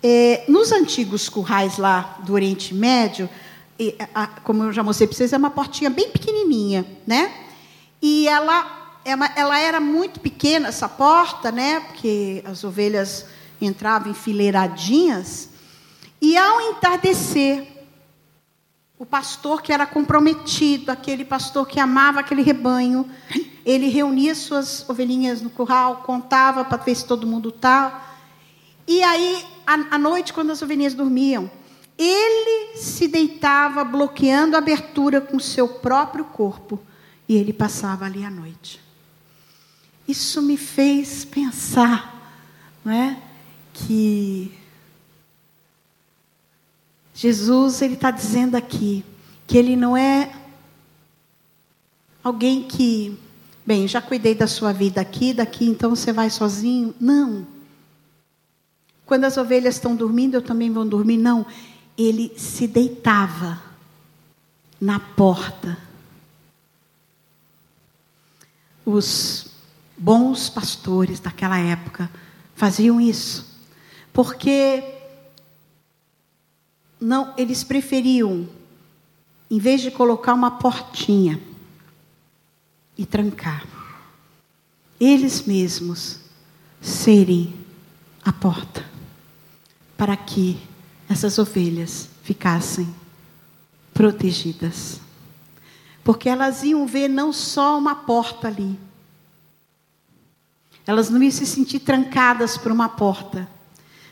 É, 0.00 0.44
nos 0.46 0.70
antigos 0.70 1.28
currais 1.28 1.76
lá 1.76 2.18
do 2.24 2.34
Oriente 2.34 2.72
Médio, 2.72 3.28
e, 3.76 3.96
a, 4.14 4.28
como 4.28 4.62
eu 4.62 4.72
já 4.72 4.84
mostrei 4.84 5.08
para 5.08 5.16
vocês, 5.16 5.32
é 5.32 5.36
uma 5.36 5.50
portinha 5.50 5.90
bem 5.90 6.10
pequenininha, 6.10 6.86
né? 7.04 7.34
E 8.00 8.28
ela, 8.28 9.00
é 9.04 9.10
ela 9.34 9.58
era 9.58 9.80
muito 9.80 10.20
pequena, 10.20 10.68
essa 10.68 10.88
porta, 10.88 11.50
né? 11.50 11.80
Porque 11.80 12.44
as 12.46 12.62
ovelhas 12.62 13.26
entravam 13.60 14.12
enfileiradinhas. 14.12 15.48
E 16.20 16.36
ao 16.36 16.60
entardecer, 16.60 17.73
o 19.04 19.06
pastor 19.06 19.60
que 19.60 19.70
era 19.70 19.84
comprometido, 19.84 20.90
aquele 20.90 21.26
pastor 21.26 21.68
que 21.68 21.78
amava 21.78 22.20
aquele 22.20 22.40
rebanho, 22.40 23.06
ele 23.62 23.88
reunia 23.88 24.34
suas 24.34 24.88
ovelhinhas 24.88 25.42
no 25.42 25.50
curral, 25.50 25.98
contava 26.06 26.64
para 26.64 26.82
ver 26.82 26.94
se 26.94 27.04
todo 27.04 27.26
mundo 27.26 27.50
estava. 27.50 28.00
E 28.88 29.02
aí 29.02 29.44
à 29.66 29.98
noite, 29.98 30.32
quando 30.32 30.52
as 30.52 30.62
ovelhinhas 30.62 30.94
dormiam, 30.94 31.50
ele 31.98 32.78
se 32.78 33.06
deitava 33.06 33.84
bloqueando 33.84 34.56
a 34.56 34.58
abertura 34.58 35.20
com 35.20 35.38
seu 35.38 35.68
próprio 35.68 36.24
corpo 36.24 36.80
e 37.28 37.36
ele 37.36 37.52
passava 37.52 38.06
ali 38.06 38.24
à 38.24 38.30
noite. 38.30 38.80
Isso 40.08 40.40
me 40.40 40.56
fez 40.56 41.26
pensar, 41.26 42.32
não 42.82 42.92
é, 42.92 43.18
que 43.74 44.50
Jesus 47.14 47.80
ele 47.80 47.94
está 47.94 48.10
dizendo 48.10 48.56
aqui 48.56 49.04
que 49.46 49.56
ele 49.56 49.76
não 49.76 49.96
é 49.96 50.34
alguém 52.22 52.64
que, 52.64 53.16
bem, 53.64 53.86
já 53.86 54.02
cuidei 54.02 54.34
da 54.34 54.48
sua 54.48 54.72
vida 54.72 55.00
aqui, 55.00 55.32
daqui 55.32 55.66
então 55.66 55.90
você 55.90 56.12
vai 56.12 56.28
sozinho. 56.28 56.92
Não. 57.00 57.46
Quando 59.06 59.24
as 59.24 59.36
ovelhas 59.36 59.76
estão 59.76 59.94
dormindo, 59.94 60.34
eu 60.34 60.42
também 60.42 60.72
vou 60.72 60.84
dormir. 60.84 61.18
Não, 61.18 61.46
ele 61.96 62.32
se 62.36 62.66
deitava 62.66 63.62
na 64.80 64.98
porta. 64.98 65.78
Os 68.84 69.46
bons 69.96 70.50
pastores 70.50 71.20
daquela 71.20 71.58
época 71.58 72.10
faziam 72.56 73.00
isso, 73.00 73.58
porque 74.12 74.93
não, 77.04 77.34
eles 77.36 77.62
preferiam, 77.62 78.48
em 79.50 79.58
vez 79.58 79.82
de 79.82 79.90
colocar 79.90 80.32
uma 80.32 80.52
portinha 80.52 81.38
e 82.96 83.04
trancar, 83.04 83.66
eles 84.98 85.42
mesmos 85.42 86.20
serem 86.80 87.54
a 88.24 88.32
porta 88.32 88.88
para 89.98 90.16
que 90.16 90.58
essas 91.06 91.38
ovelhas 91.38 92.08
ficassem 92.22 92.88
protegidas. 93.92 94.98
Porque 96.02 96.30
elas 96.30 96.62
iam 96.62 96.86
ver 96.86 97.08
não 97.08 97.34
só 97.34 97.78
uma 97.78 97.94
porta 97.94 98.48
ali, 98.48 98.78
elas 100.86 101.10
não 101.10 101.22
iam 101.22 101.30
se 101.30 101.44
sentir 101.44 101.80
trancadas 101.80 102.56
por 102.56 102.72
uma 102.72 102.88
porta, 102.88 103.46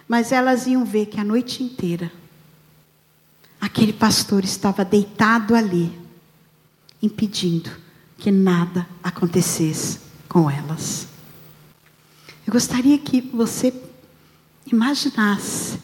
mas 0.06 0.30
elas 0.30 0.66
iam 0.66 0.84
ver 0.84 1.06
que 1.06 1.18
a 1.18 1.24
noite 1.24 1.62
inteira 1.62 2.12
aquele 3.62 3.92
pastor 3.92 4.42
estava 4.42 4.84
deitado 4.84 5.54
ali, 5.54 5.96
impedindo 7.00 7.70
que 8.18 8.28
nada 8.28 8.88
acontecesse 9.00 10.00
com 10.28 10.50
elas. 10.50 11.06
Eu 12.44 12.52
gostaria 12.52 12.98
que 12.98 13.20
você 13.20 13.72
imaginasse 14.66 15.78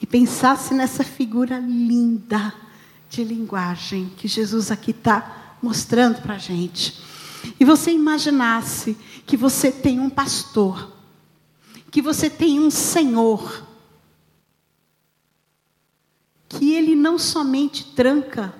e 0.00 0.06
pensasse 0.06 0.74
nessa 0.74 1.04
figura 1.04 1.60
linda 1.60 2.52
de 3.08 3.22
linguagem 3.22 4.10
que 4.16 4.26
Jesus 4.26 4.72
aqui 4.72 4.90
está 4.90 5.54
mostrando 5.62 6.20
para 6.22 6.34
a 6.34 6.38
gente. 6.38 7.00
E 7.58 7.64
você 7.64 7.92
imaginasse 7.92 8.96
que 9.24 9.36
você 9.36 9.70
tem 9.70 10.00
um 10.00 10.10
pastor, 10.10 10.90
que 11.88 12.02
você 12.02 12.28
tem 12.28 12.58
um 12.58 12.70
Senhor, 12.70 13.64
que 16.58 16.74
ele 16.74 16.94
não 16.94 17.18
somente 17.18 17.84
tranca, 17.84 18.54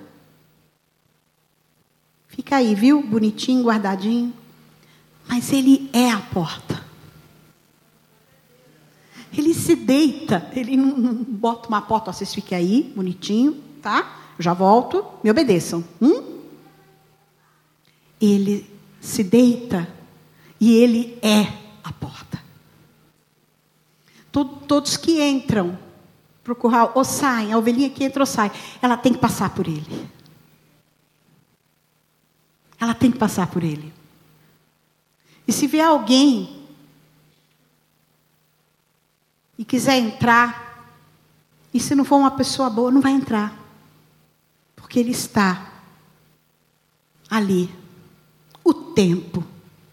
fica 2.27 2.57
aí, 2.57 2.73
viu? 2.73 3.01
Bonitinho, 3.03 3.63
guardadinho, 3.63 4.33
mas 5.27 5.51
ele 5.53 5.89
é 5.93 6.09
a 6.11 6.19
porta. 6.19 6.83
Ele 9.35 9.53
se 9.53 9.75
deita, 9.75 10.51
ele 10.55 10.77
não, 10.77 10.97
não 10.97 11.13
bota 11.15 11.67
uma 11.67 11.81
porta, 11.81 12.13
vocês 12.13 12.33
fiquem 12.33 12.57
aí, 12.57 12.93
bonitinho, 12.95 13.61
tá? 13.81 14.21
Já 14.37 14.53
volto, 14.53 15.05
me 15.23 15.29
obedeçam. 15.29 15.83
Hum? 16.01 16.41
Ele 18.21 18.69
se 19.01 19.23
deita 19.23 19.87
e 20.59 20.73
ele 20.75 21.17
é 21.21 21.41
a 21.83 21.91
porta. 21.91 22.41
Todos 24.31 24.97
que 24.97 25.21
entram 25.21 25.77
para 26.43 26.53
o 26.53 26.55
curral, 26.55 26.91
ou 26.93 27.05
saem, 27.05 27.53
a 27.53 27.57
ovelhinha 27.57 27.89
que 27.89 28.03
entra 28.03 28.21
ou 28.21 28.27
sai, 28.27 28.51
ela 28.81 28.97
tem 28.97 29.13
que 29.13 29.19
passar 29.19 29.51
por 29.51 29.67
ele. 29.67 30.09
Ela 32.79 32.93
tem 32.93 33.11
que 33.11 33.17
passar 33.17 33.47
por 33.47 33.63
ele. 33.63 33.93
E 35.47 35.53
se 35.53 35.67
vier 35.67 35.85
alguém 35.85 36.67
e 39.57 39.63
quiser 39.63 39.97
entrar, 39.97 40.91
e 41.73 41.79
se 41.79 41.95
não 41.95 42.03
for 42.03 42.17
uma 42.17 42.31
pessoa 42.31 42.69
boa, 42.69 42.91
não 42.91 43.01
vai 43.01 43.13
entrar. 43.13 43.57
Porque 44.75 44.99
ele 44.99 45.11
está 45.11 45.71
ali 47.29 47.73
o 48.63 48.73
tempo 48.73 49.43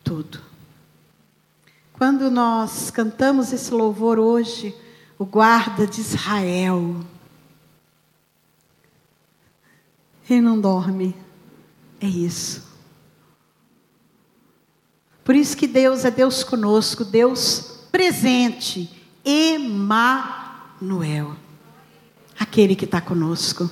todo. 0.03 0.41
Quando 1.93 2.31
nós 2.31 2.91
cantamos 2.91 3.53
esse 3.53 3.73
louvor 3.73 4.19
hoje, 4.19 4.75
o 5.21 5.27
guarda 5.27 5.87
de 5.87 6.01
Israel, 6.01 6.97
ele 10.31 10.41
não 10.41 10.59
dorme. 10.59 11.15
É 12.01 12.07
isso. 12.07 12.67
Por 15.23 15.35
isso 15.35 15.55
que 15.55 15.67
Deus 15.67 16.07
é 16.07 16.11
Deus 16.11 16.43
conosco, 16.43 17.05
Deus 17.05 17.83
presente, 17.93 18.91
Emanuel, 19.23 20.17
aquele 22.39 22.75
que 22.75 22.87
está 22.87 23.03
conosco. 23.03 23.71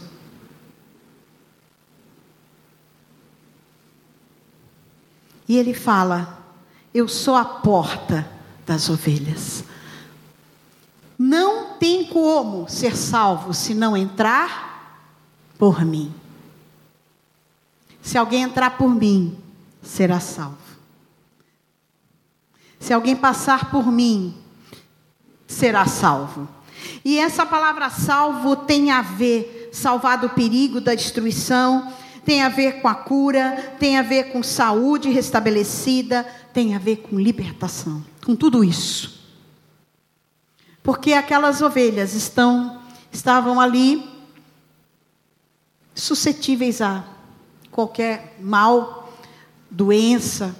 E 5.48 5.56
ele 5.56 5.72
fala: 5.72 6.44
Eu 6.92 7.08
sou 7.08 7.36
a 7.36 7.44
porta 7.46 8.30
das 8.66 8.90
ovelhas. 8.90 9.64
Não 11.18 11.74
tem 11.78 12.04
como 12.04 12.68
ser 12.68 12.96
salvo 12.96 13.52
se 13.52 13.74
não 13.74 13.96
entrar 13.96 15.02
por 15.58 15.84
mim. 15.84 16.14
Se 18.00 18.16
alguém 18.16 18.42
entrar 18.42 18.78
por 18.78 18.94
mim, 18.94 19.36
será 19.82 20.20
salvo. 20.20 20.56
Se 22.78 22.92
alguém 22.92 23.16
passar 23.16 23.70
por 23.70 23.90
mim, 23.90 24.34
será 25.46 25.84
salvo. 25.86 26.48
E 27.04 27.18
essa 27.18 27.44
palavra 27.44 27.90
salvo 27.90 28.54
tem 28.54 28.92
a 28.92 29.02
ver 29.02 29.70
salvar 29.72 30.18
do 30.18 30.30
perigo 30.30 30.80
da 30.80 30.94
destruição, 30.94 31.92
tem 32.24 32.42
a 32.42 32.48
ver 32.48 32.80
com 32.80 32.86
a 32.86 32.94
cura, 32.94 33.74
tem 33.80 33.98
a 33.98 34.02
ver 34.02 34.32
com 34.32 34.42
saúde 34.42 35.10
restabelecida, 35.10 36.22
tem 36.52 36.76
a 36.76 36.78
ver 36.78 36.98
com 36.98 37.18
libertação, 37.18 38.04
com 38.24 38.36
tudo 38.36 38.62
isso. 38.62 39.17
Porque 40.88 41.12
aquelas 41.12 41.60
ovelhas 41.60 42.14
estão 42.14 42.80
estavam 43.12 43.60
ali 43.60 44.08
suscetíveis 45.94 46.80
a 46.80 47.04
qualquer 47.70 48.38
mal, 48.40 49.12
doença, 49.70 50.56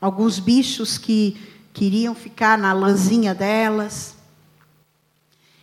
alguns 0.00 0.40
bichos 0.40 0.98
que 0.98 1.40
queriam 1.72 2.12
ficar 2.12 2.58
na 2.58 2.72
lãzinha 2.72 3.32
delas. 3.32 4.16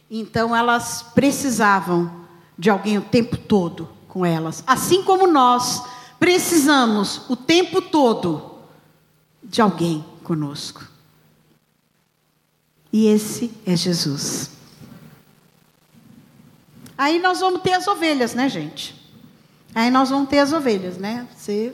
Então 0.10 0.56
elas 0.56 1.04
precisavam 1.14 2.26
de 2.58 2.70
alguém 2.70 2.98
o 3.00 3.02
tempo 3.02 3.36
todo 3.36 3.90
com 4.08 4.26
elas, 4.26 4.64
assim 4.66 5.04
como 5.04 5.28
nós 5.28 5.84
precisamos 6.18 7.30
o 7.30 7.36
tempo 7.36 7.82
todo 7.82 8.60
de 9.44 9.62
alguém 9.62 10.06
conosco. 10.24 10.89
E 12.92 13.08
esse 13.08 13.52
é 13.66 13.76
Jesus. 13.76 14.50
Aí 16.98 17.20
nós 17.20 17.40
vamos 17.40 17.62
ter 17.62 17.74
as 17.74 17.88
ovelhas, 17.88 18.34
né, 18.34 18.50
gente? 18.50 18.96
Aí 19.74 19.90
nós 19.92 20.10
vamos 20.10 20.30
ter 20.30 20.40
as 20.40 20.52
ovelhas, 20.52 20.98
né? 20.98 21.28
Você 21.36 21.74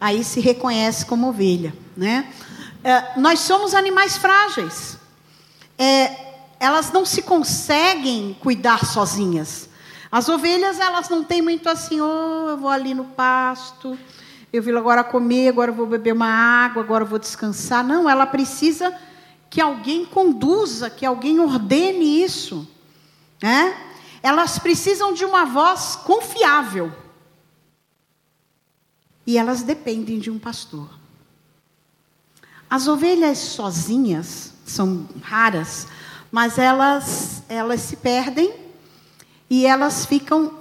aí 0.00 0.22
se 0.22 0.40
reconhece 0.40 1.06
como 1.06 1.28
ovelha, 1.28 1.72
né? 1.96 2.32
É, 2.82 3.18
nós 3.18 3.40
somos 3.40 3.74
animais 3.74 4.16
frágeis. 4.16 4.98
É, 5.78 6.28
elas 6.60 6.92
não 6.92 7.04
se 7.04 7.22
conseguem 7.22 8.36
cuidar 8.40 8.84
sozinhas. 8.84 9.68
As 10.10 10.28
ovelhas, 10.28 10.80
elas 10.80 11.08
não 11.08 11.22
têm 11.22 11.42
muito 11.42 11.68
assim, 11.68 12.00
oh, 12.00 12.48
eu 12.48 12.56
vou 12.56 12.70
ali 12.70 12.94
no 12.94 13.04
pasto, 13.04 13.96
eu 14.52 14.62
vim 14.62 14.74
agora 14.74 15.04
comer, 15.04 15.48
agora 15.48 15.70
vou 15.70 15.86
beber 15.86 16.12
uma 16.12 16.28
água, 16.28 16.82
agora 16.82 17.04
vou 17.04 17.18
descansar. 17.18 17.84
Não, 17.84 18.08
ela 18.08 18.26
precisa 18.26 18.94
que 19.50 19.60
alguém 19.60 20.04
conduza, 20.04 20.90
que 20.90 21.06
alguém 21.06 21.40
ordene 21.40 22.22
isso. 22.22 22.68
Né? 23.42 23.76
Elas 24.22 24.58
precisam 24.58 25.12
de 25.12 25.24
uma 25.24 25.44
voz 25.44 25.96
confiável. 25.96 26.92
E 29.26 29.36
elas 29.36 29.62
dependem 29.62 30.18
de 30.18 30.30
um 30.30 30.38
pastor. 30.38 30.88
As 32.68 32.86
ovelhas 32.86 33.38
sozinhas 33.38 34.52
são 34.64 35.08
raras, 35.22 35.88
mas 36.30 36.58
elas, 36.58 37.42
elas 37.48 37.80
se 37.80 37.96
perdem 37.96 38.54
e 39.48 39.64
elas 39.64 40.04
ficam 40.04 40.52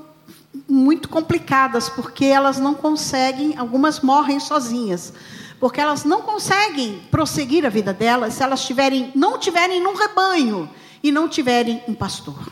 muito 0.67 1.09
complicadas, 1.09 1.89
porque 1.89 2.25
elas 2.25 2.57
não 2.57 2.73
conseguem, 2.73 3.57
algumas 3.57 3.99
morrem 3.99 4.39
sozinhas, 4.39 5.13
porque 5.59 5.81
elas 5.81 6.03
não 6.03 6.21
conseguem 6.21 7.01
prosseguir 7.09 7.65
a 7.65 7.69
vida 7.69 7.93
delas 7.93 8.35
se 8.35 8.43
elas 8.43 8.65
tiverem, 8.65 9.11
não 9.15 9.39
tiverem 9.39 9.81
num 9.81 9.95
rebanho 9.95 10.69
e 11.01 11.11
não 11.11 11.27
tiverem 11.27 11.83
um 11.87 11.93
pastor. 11.93 12.51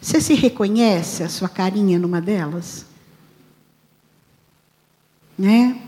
Você 0.00 0.20
se 0.20 0.34
reconhece 0.34 1.22
a 1.22 1.28
sua 1.28 1.48
carinha 1.48 1.98
numa 1.98 2.20
delas? 2.20 2.84
Né? 5.38 5.80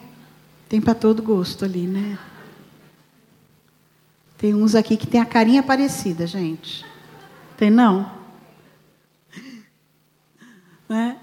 Tem 0.68 0.80
para 0.80 0.94
todo 0.94 1.22
gosto 1.22 1.64
ali, 1.64 1.86
né? 1.86 2.18
Tem 4.38 4.54
uns 4.54 4.74
aqui 4.74 4.96
que 4.96 5.06
tem 5.06 5.20
a 5.20 5.26
carinha 5.26 5.62
parecida, 5.62 6.26
gente. 6.26 6.84
Tem 7.56 7.70
não? 7.70 8.15
Né? 10.88 11.16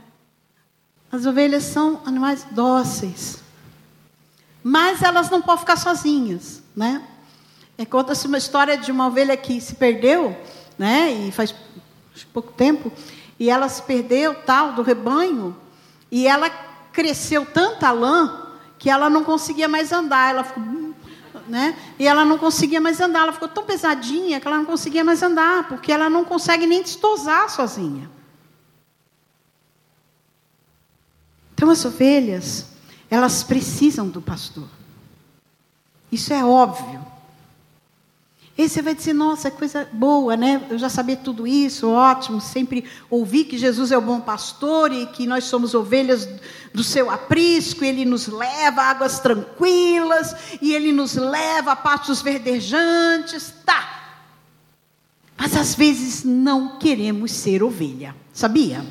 As 1.12 1.26
ovelhas 1.26 1.64
são 1.64 2.02
animais 2.06 2.46
dóceis. 2.52 3.44
Mas 4.64 5.02
elas 5.02 5.30
não 5.30 5.42
podem 5.42 5.60
ficar 5.60 5.76
sozinhas, 5.76 6.64
né? 6.76 7.04
É, 7.78 7.86
Conta-se 7.86 8.26
uma 8.28 8.38
história 8.38 8.78
de 8.78 8.92
uma 8.92 9.08
ovelha 9.08 9.36
que 9.36 9.60
se 9.60 9.76
perdeu, 9.76 10.36
né? 10.78 11.12
E 11.12 11.32
faz 11.32 11.54
pouco 12.34 12.54
tempo, 12.54 12.92
e 13.40 13.50
ela 13.50 13.68
se 13.68 13.82
perdeu 13.82 14.34
tal 14.34 14.74
do 14.74 14.82
rebanho, 14.82 15.56
e 16.12 16.28
ela 16.28 16.50
cresceu 16.92 17.46
tanta 17.46 17.92
lã 17.92 18.48
que 18.78 18.90
ela 18.90 19.10
não 19.10 19.24
conseguia 19.24 19.68
mais 19.68 19.92
andar. 19.92 20.30
Ela 20.30 20.44
ficou, 20.44 20.64
né? 21.48 21.76
E 22.00 22.08
ela 22.08 22.24
não 22.24 22.38
conseguia 22.38 22.80
mais 22.80 23.02
andar. 23.02 23.24
Ela 23.24 23.34
ficou 23.34 23.48
tão 23.48 23.64
pesadinha 23.64 24.40
que 24.40 24.48
ela 24.48 24.58
não 24.58 24.66
conseguia 24.66 25.04
mais 25.04 25.22
andar, 25.22 25.68
porque 25.68 25.92
ela 25.92 26.10
não 26.10 26.24
consegue 26.24 26.66
nem 26.66 26.82
destosar 26.82 27.50
sozinha. 27.50 28.10
Então 31.64 31.72
as 31.72 31.86
ovelhas, 31.86 32.66
elas 33.10 33.42
precisam 33.42 34.10
do 34.10 34.22
pastor. 34.22 34.68
Isso 36.12 36.34
é 36.34 36.44
óbvio. 36.44 37.00
E 38.58 38.68
você 38.68 38.82
vai 38.82 38.94
dizer, 38.94 39.14
nossa, 39.14 39.50
coisa 39.50 39.88
boa, 39.94 40.36
né? 40.36 40.62
Eu 40.70 40.78
já 40.78 40.90
sabia 40.90 41.16
tudo 41.16 41.48
isso, 41.48 41.90
ótimo. 41.90 42.42
Sempre 42.42 42.84
ouvi 43.10 43.46
que 43.46 43.58
Jesus 43.58 43.94
é 43.94 43.98
o 43.98 44.02
bom 44.02 44.20
pastor 44.20 44.92
e 44.92 45.06
que 45.06 45.26
nós 45.26 45.46
somos 45.46 45.74
ovelhas 45.74 46.28
do 46.74 46.84
seu 46.84 47.10
aprisco, 47.10 47.86
ele 47.86 48.04
nos 48.04 48.28
leva 48.28 48.82
a 48.82 48.90
águas 48.90 49.22
tranquilas, 49.22 50.36
e 50.62 50.74
ele 50.74 50.92
nos 50.92 51.16
leva 51.16 51.72
a 51.72 51.78
pastos 51.78 52.22
verdejantes. 52.22 53.54
Tá. 53.66 54.18
Mas 55.38 55.56
às 55.56 55.76
vezes 55.76 56.26
não 56.26 56.78
queremos 56.78 57.32
ser 57.32 57.64
ovelha, 57.64 58.14
sabia? 58.34 58.86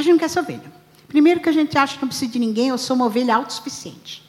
A 0.00 0.02
gente 0.02 0.12
não 0.12 0.18
quer 0.18 0.30
ser 0.30 0.40
ovelha. 0.40 0.72
Primeiro 1.06 1.40
que 1.40 1.48
a 1.48 1.52
gente 1.52 1.76
acha 1.76 1.94
que 1.96 2.00
não 2.00 2.08
precisa 2.08 2.32
de 2.32 2.38
ninguém, 2.38 2.68
eu 2.68 2.78
sou 2.78 2.96
uma 2.96 3.04
ovelha 3.04 3.36
autossuficiente. 3.36 4.24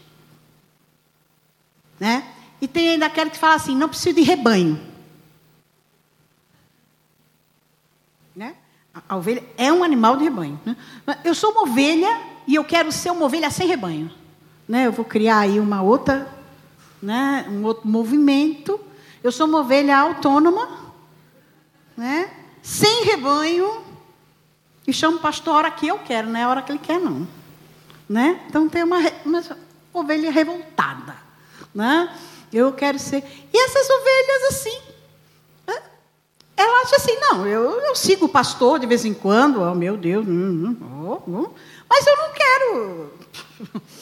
Né? 1.98 2.28
E 2.60 2.68
tem 2.68 2.90
ainda 2.90 3.06
aquele 3.06 3.30
que 3.30 3.38
fala 3.38 3.56
assim: 3.56 3.74
não 3.76 3.88
preciso 3.88 4.16
de 4.16 4.22
rebanho. 4.22 4.78
Né? 8.36 8.56
A, 8.94 9.02
a 9.10 9.16
ovelha 9.16 9.44
é 9.58 9.72
um 9.72 9.82
animal 9.82 10.18
de 10.18 10.26
rebanho. 10.26 10.60
Né? 10.66 10.76
Eu 11.24 11.34
sou 11.34 11.52
uma 11.52 11.62
ovelha 11.62 12.22
e 12.46 12.56
eu 12.56 12.66
quero 12.66 12.92
ser 12.92 13.12
uma 13.12 13.26
ovelha 13.26 13.50
sem 13.50 13.66
rebanho. 13.66 14.12
Né? 14.68 14.88
Eu 14.88 14.92
vou 14.92 15.06
criar 15.06 15.40
aí 15.40 15.58
uma 15.58 15.82
outra, 15.82 16.28
né? 17.02 17.46
um 17.50 17.64
outro 17.64 17.88
movimento. 17.88 18.78
Eu 19.24 19.32
sou 19.32 19.48
uma 19.48 19.60
ovelha 19.60 19.98
autônoma, 19.98 20.68
né? 21.96 22.30
sem 22.62 23.06
rebanho, 23.06 23.91
e 24.88 24.94
chamo 24.94 25.18
o 25.18 25.22
pastor 25.22 25.54
a 25.54 25.58
hora 25.58 25.72
que 25.72 25.88
eu 25.88 26.00
quero, 26.00 26.30
não 26.30 26.40
é 26.40 26.44
a 26.44 26.50
hora 26.50 26.62
que 26.62 26.72
ele 26.72 26.80
quer, 26.80 27.00
não. 27.00 27.28
Né? 28.10 28.42
Então 28.48 28.68
tem 28.68 28.84
uma, 28.84 29.00
uma 29.26 29.44
ovelha 29.94 30.32
revoltada. 30.32 31.16
Né? 31.74 32.14
Eu 32.52 32.74
quero 32.74 33.00
ser. 33.00 33.24
E 33.54 33.58
essas 33.58 33.90
ovelhas 33.90 34.44
assim. 34.50 34.82
Ela 36.58 36.82
acha 36.84 36.98
assim, 36.98 37.18
não, 37.20 37.48
eu, 37.48 37.80
eu 37.80 37.96
sigo 37.96 38.26
o 38.26 38.30
pastor 38.30 38.78
de 38.78 38.86
vez 38.86 39.04
em 39.04 39.16
quando, 39.16 39.62
oh 39.62 39.74
meu 39.74 39.98
Deus, 39.98 40.28
hum, 40.28 40.78
hum, 40.80 41.18
oh, 41.28 41.50
mas 41.90 42.06
eu 42.06 42.18
não 42.18 42.32
quero. 42.34 43.14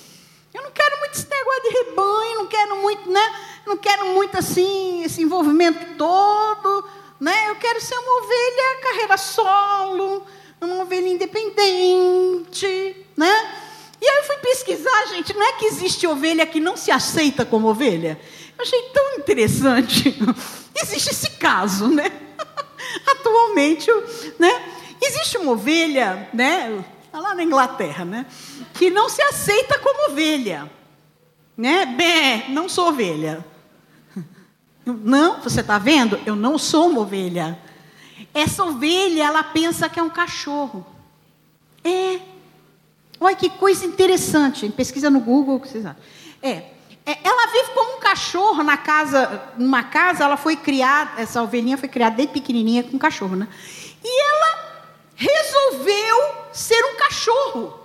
Eu 0.51 0.63
não 0.63 0.71
quero 0.71 0.99
muito 0.99 1.13
esse 1.13 1.29
negócio 1.29 1.61
de 1.61 1.69
rebanho, 1.69 2.35
não 2.39 2.47
quero 2.47 2.75
muito, 2.81 3.09
né? 3.09 3.35
Não 3.67 3.77
quero 3.77 4.07
muito 4.07 4.37
assim, 4.37 5.03
esse 5.03 5.21
envolvimento 5.21 5.95
todo. 5.95 6.85
Né? 7.19 7.49
Eu 7.49 7.55
quero 7.55 7.79
ser 7.79 7.95
uma 7.97 8.23
ovelha 8.23 8.81
carreira 8.81 9.17
solo, 9.17 10.25
uma 10.65 10.81
ovelha 10.83 11.07
independente. 11.07 12.95
Né? 13.15 13.49
E 14.01 14.07
aí 14.07 14.17
eu 14.17 14.23
fui 14.23 14.37
pesquisar, 14.37 15.07
gente, 15.07 15.33
não 15.33 15.43
é 15.43 15.53
que 15.53 15.65
existe 15.65 16.07
ovelha 16.07 16.45
que 16.45 16.59
não 16.59 16.77
se 16.77 16.89
aceita 16.91 17.45
como 17.45 17.67
ovelha? 17.67 18.19
Eu 18.57 18.63
achei 18.63 18.81
tão 18.93 19.15
interessante. 19.15 20.17
Existe 20.81 21.09
esse 21.09 21.31
caso, 21.31 21.87
né? 21.87 22.09
Atualmente, 23.07 23.91
né? 24.37 24.61
Existe 25.01 25.37
uma 25.37 25.51
ovelha, 25.51 26.29
né? 26.33 26.83
Tá 27.11 27.19
lá 27.19 27.33
na 27.35 27.43
Inglaterra, 27.43 28.05
né? 28.05 28.25
Que 28.73 28.89
não 28.89 29.09
se 29.09 29.21
aceita 29.21 29.79
como 29.79 30.11
ovelha. 30.11 30.69
Né? 31.57 31.85
Bem, 31.85 32.53
não 32.53 32.69
sou 32.69 32.89
ovelha. 32.89 33.45
Não, 34.85 35.41
você 35.41 35.59
está 35.59 35.77
vendo? 35.77 36.19
Eu 36.25 36.35
não 36.35 36.57
sou 36.57 36.89
uma 36.89 37.01
ovelha. 37.01 37.59
Essa 38.33 38.63
ovelha, 38.63 39.23
ela 39.23 39.43
pensa 39.43 39.89
que 39.89 39.99
é 39.99 40.03
um 40.03 40.09
cachorro. 40.09 40.85
É. 41.83 42.19
Olha 43.19 43.35
que 43.35 43.49
coisa 43.49 43.85
interessante. 43.85 44.69
Pesquisa 44.69 45.09
no 45.09 45.19
Google. 45.19 45.61
É, 46.41 46.49
é. 47.05 47.17
Ela 47.23 47.47
vive 47.51 47.71
como 47.73 47.97
um 47.97 47.99
cachorro 47.99 48.63
na 48.63 48.77
casa, 48.77 49.51
numa 49.57 49.83
casa, 49.83 50.23
ela 50.23 50.37
foi 50.37 50.55
criada, 50.55 51.21
essa 51.21 51.41
ovelhinha 51.41 51.77
foi 51.77 51.89
criada 51.89 52.15
desde 52.15 52.33
pequenininha 52.33 52.83
com 52.83 52.95
um 52.95 52.99
cachorro, 52.99 53.35
né? 53.35 53.47
E 54.03 54.21
ela 54.21 54.69
resolveu 55.15 56.35
ser 56.53 56.81
um 56.85 56.95
cachorro. 56.97 57.79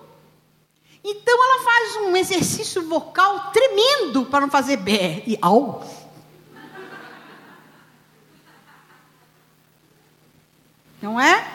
Então 1.03 1.35
ela 1.35 1.65
faz 1.65 1.97
um 1.97 2.17
exercício 2.17 2.89
vocal 2.89 3.51
tremendo 3.53 4.25
para 4.25 4.41
não 4.41 4.51
fazer 4.51 4.79
bé 4.79 5.23
e 5.27 5.39
au. 5.43 5.85
Não 11.05 11.21
é? 11.21 11.47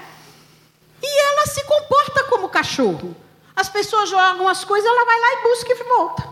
E 1.02 1.20
ela 1.22 1.48
se 1.48 1.64
comporta 1.64 2.24
como 2.26 2.50
cachorro. 2.50 3.16
As 3.56 3.68
pessoas 3.68 4.08
jogam 4.08 4.48
as 4.48 4.64
coisas, 4.64 4.88
ela 4.88 5.04
vai 5.04 5.20
lá 5.20 5.28
e 5.34 5.44
busca 5.44 5.74
e 5.74 5.76
volta. 5.76 6.30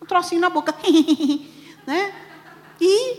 Um 0.00 0.06
trocinho 0.06 0.40
na 0.40 0.48
boca. 0.48 0.72
né? 1.84 2.14
E, 2.80 3.18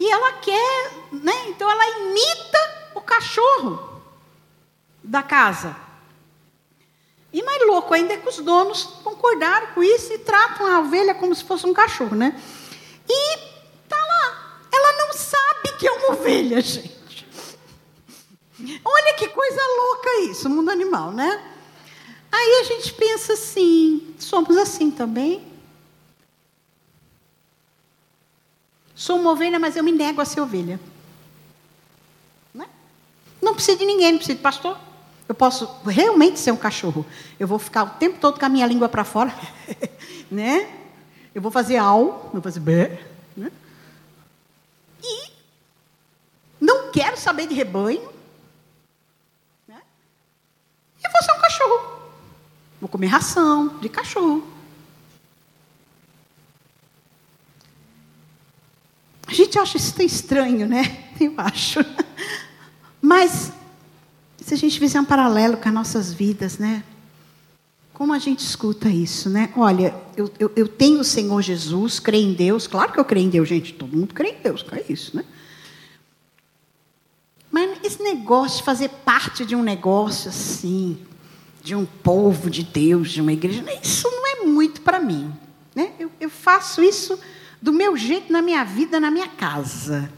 e 0.00 0.10
ela 0.10 0.32
quer, 0.38 0.90
né? 1.12 1.48
Então 1.48 1.70
ela 1.70 1.86
imita 1.98 2.58
o 2.94 3.02
cachorro 3.02 4.00
da 5.04 5.22
casa. 5.22 5.76
E 7.30 7.42
mais 7.42 7.66
louco 7.66 7.92
ainda 7.92 8.14
é 8.14 8.16
que 8.16 8.28
os 8.30 8.38
donos 8.38 8.84
concordaram 9.04 9.66
com 9.74 9.82
isso 9.82 10.14
e 10.14 10.18
tratam 10.18 10.66
a 10.66 10.80
ovelha 10.80 11.14
como 11.14 11.34
se 11.34 11.44
fosse 11.44 11.66
um 11.66 11.74
cachorro, 11.74 12.16
né? 12.16 12.40
E 13.06 13.36
tá 13.86 13.98
lá. 13.98 14.60
Ela 14.72 14.92
não 15.06 15.12
sabe 15.12 15.76
que 15.78 15.86
é 15.86 15.92
uma 15.92 16.12
ovelha, 16.12 16.58
gente. 16.64 17.01
Olha 18.84 19.14
que 19.14 19.28
coisa 19.28 19.60
louca 19.76 20.20
isso, 20.30 20.48
mundo 20.48 20.70
animal, 20.70 21.10
né? 21.10 21.42
Aí 22.30 22.60
a 22.60 22.64
gente 22.64 22.92
pensa 22.94 23.32
assim, 23.32 24.14
somos 24.18 24.56
assim 24.56 24.90
também. 24.90 25.44
Sou 28.94 29.18
uma 29.18 29.32
ovelha, 29.32 29.58
mas 29.58 29.76
eu 29.76 29.82
me 29.82 29.90
nego 29.90 30.20
a 30.20 30.24
ser 30.24 30.40
ovelha. 30.40 30.78
Não, 32.54 32.64
é? 32.64 32.68
não 33.40 33.54
precisa 33.54 33.76
de 33.76 33.84
ninguém, 33.84 34.12
não 34.12 34.18
precisa 34.18 34.36
de 34.36 34.42
pastor. 34.42 34.78
Eu 35.28 35.34
posso 35.34 35.66
realmente 35.84 36.38
ser 36.38 36.52
um 36.52 36.56
cachorro. 36.56 37.04
Eu 37.38 37.48
vou 37.48 37.58
ficar 37.58 37.84
o 37.84 37.90
tempo 37.90 38.20
todo 38.20 38.38
com 38.38 38.46
a 38.46 38.48
minha 38.48 38.66
língua 38.66 38.88
para 38.88 39.04
fora, 39.04 39.34
né? 40.30 40.72
Eu 41.34 41.42
vou 41.42 41.50
fazer 41.50 41.78
au, 41.78 42.30
vou 42.32 42.42
fazer 42.42 42.60
bé, 42.60 43.04
né? 43.36 43.50
E 45.02 45.32
não 46.60 46.92
quero 46.92 47.16
saber 47.16 47.46
de 47.46 47.54
rebanho. 47.54 48.12
E 51.04 51.08
vou 51.08 51.22
ser 51.22 51.32
um 51.32 51.40
cachorro. 51.40 52.02
Vou 52.80 52.81
comer 52.92 53.06
ração 53.06 53.78
de 53.80 53.88
cachorro. 53.88 54.46
A 59.26 59.32
gente 59.32 59.58
acha 59.58 59.78
isso 59.78 59.94
tão 59.94 60.04
estranho, 60.04 60.68
né? 60.68 61.08
Eu 61.18 61.32
acho. 61.38 61.80
Mas, 63.00 63.50
se 64.36 64.52
a 64.52 64.56
gente 64.58 64.78
fizer 64.78 65.00
um 65.00 65.06
paralelo 65.06 65.56
com 65.56 65.68
as 65.68 65.74
nossas 65.74 66.12
vidas, 66.12 66.58
né? 66.58 66.84
Como 67.94 68.12
a 68.12 68.18
gente 68.18 68.40
escuta 68.40 68.90
isso, 68.90 69.30
né? 69.30 69.50
Olha, 69.56 69.94
eu, 70.16 70.30
eu, 70.38 70.52
eu, 70.54 70.68
tenho 70.68 71.00
o 71.00 71.04
Senhor 71.04 71.40
Jesus, 71.40 71.98
creio 71.98 72.28
em 72.28 72.34
Deus. 72.34 72.66
Claro 72.66 72.92
que 72.92 73.00
eu 73.00 73.04
creio 73.04 73.26
em 73.26 73.30
Deus, 73.30 73.48
gente. 73.48 73.72
Todo 73.72 73.96
mundo 73.96 74.12
crê 74.12 74.30
em 74.30 74.42
Deus, 74.42 74.64
é 74.72 74.84
isso, 74.92 75.16
né? 75.16 75.24
Mas 77.50 77.78
esse 77.82 78.02
negócio 78.02 78.58
de 78.58 78.64
fazer 78.64 78.88
parte 78.88 79.46
de 79.46 79.54
um 79.56 79.62
negócio 79.62 80.28
assim, 80.28 80.98
de 81.62 81.74
um 81.74 81.86
povo 81.86 82.50
de 82.50 82.64
Deus, 82.64 83.10
de 83.10 83.20
uma 83.20 83.32
igreja, 83.32 83.64
isso 83.82 84.10
não 84.10 84.26
é 84.26 84.44
muito 84.44 84.80
para 84.80 84.98
mim. 84.98 85.32
Né? 85.74 85.92
Eu, 85.98 86.10
eu, 86.20 86.28
faço 86.28 86.82
isso 86.82 87.18
do 87.60 87.72
meu 87.72 87.96
jeito 87.96 88.32
na 88.32 88.42
minha 88.42 88.64
vida, 88.64 88.98
na 88.98 89.10
minha 89.10 89.28
casa. 89.28 90.12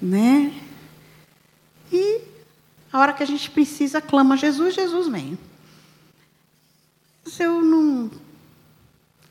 Né? 0.00 0.52
E 1.92 2.22
a 2.92 2.98
hora 2.98 3.12
que 3.12 3.22
a 3.22 3.26
gente 3.26 3.50
precisa, 3.50 4.00
clama 4.00 4.36
Jesus, 4.36 4.74
Jesus 4.74 5.08
vem. 5.08 5.38
Mas 7.24 7.38
eu 7.38 7.60
não. 7.62 8.10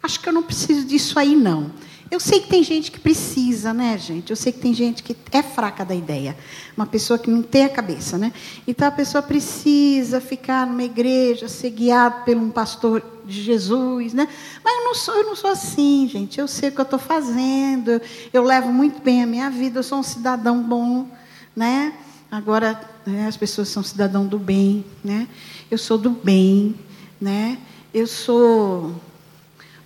Acho 0.03 0.19
que 0.19 0.29
eu 0.29 0.33
não 0.33 0.43
preciso 0.43 0.85
disso 0.85 1.17
aí, 1.17 1.35
não. 1.35 1.71
Eu 2.09 2.19
sei 2.21 2.39
que 2.39 2.47
tem 2.47 2.63
gente 2.63 2.89
que 2.89 2.99
precisa, 2.99 3.73
né, 3.73 3.97
gente? 3.97 4.29
Eu 4.29 4.35
sei 4.35 4.51
que 4.53 4.59
tem 4.59 4.73
gente 4.73 5.03
que 5.03 5.15
é 5.31 5.43
fraca 5.43 5.83
da 5.83 5.93
ideia. 5.93 6.37
Uma 6.75 6.85
pessoa 6.85 7.19
que 7.19 7.29
não 7.29 7.41
tem 7.41 7.65
a 7.65 7.69
cabeça, 7.69 8.17
né? 8.17 8.31
Então 8.65 8.87
a 8.87 8.91
pessoa 8.91 9.21
precisa 9.21 10.21
ficar 10.21 10.65
numa 10.65 10.83
igreja, 10.83 11.49
ser 11.49 11.69
guiado 11.71 12.23
por 12.23 12.37
um 12.37 12.49
pastor 12.49 13.03
de 13.25 13.41
Jesus, 13.41 14.13
né? 14.13 14.27
Mas 14.63 14.73
eu 14.73 14.83
não 14.85 14.95
sou, 14.95 15.15
eu 15.15 15.23
não 15.25 15.35
sou 15.35 15.51
assim, 15.51 16.07
gente. 16.07 16.39
Eu 16.39 16.47
sei 16.47 16.69
o 16.69 16.71
que 16.71 16.79
eu 16.79 16.83
estou 16.83 16.99
fazendo. 16.99 17.91
Eu, 17.91 18.01
eu 18.31 18.43
levo 18.43 18.71
muito 18.71 19.01
bem 19.01 19.23
a 19.23 19.27
minha 19.27 19.49
vida. 19.49 19.79
Eu 19.79 19.83
sou 19.83 19.99
um 19.99 20.03
cidadão 20.03 20.63
bom, 20.63 21.07
né? 21.53 21.93
Agora 22.31 22.79
né, 23.05 23.27
as 23.27 23.35
pessoas 23.35 23.67
são 23.67 23.83
cidadão 23.83 24.25
do 24.25 24.39
bem, 24.39 24.85
né? 25.03 25.27
Eu 25.69 25.77
sou 25.77 25.97
do 25.97 26.11
bem, 26.11 26.73
né? 27.19 27.57
Eu 27.93 28.07
sou 28.07 28.95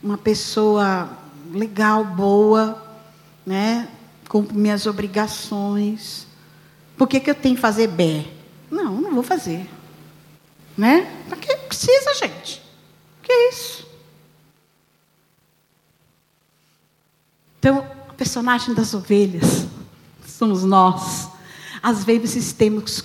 uma 0.04 0.18
pessoa 0.18 1.21
legal, 1.52 2.04
boa, 2.04 2.82
né? 3.46 3.88
cumpro 4.32 4.58
minhas 4.58 4.86
obrigações. 4.86 6.26
Por 6.98 7.06
que, 7.06 7.20
que 7.20 7.30
eu 7.30 7.36
tenho 7.36 7.56
que 7.56 7.62
fazer 7.62 7.88
bé? 7.88 8.26
Não, 8.70 9.02
não 9.02 9.14
vou 9.14 9.24
fazer. 9.24 9.70
Né? 10.78 11.02
Para 11.28 11.38
que 11.38 11.54
precisa, 11.68 12.14
gente? 12.16 12.62
Que 13.22 13.32
é 13.32 13.50
isso? 13.50 13.86
Então, 17.60 17.86
o 18.10 18.14
personagem 18.14 18.74
das 18.74 18.94
ovelhas 18.94 19.68
somos 20.26 20.64
nós. 20.64 21.30
Às 21.84 22.06
vezes 22.06 22.54
temos 22.54 23.04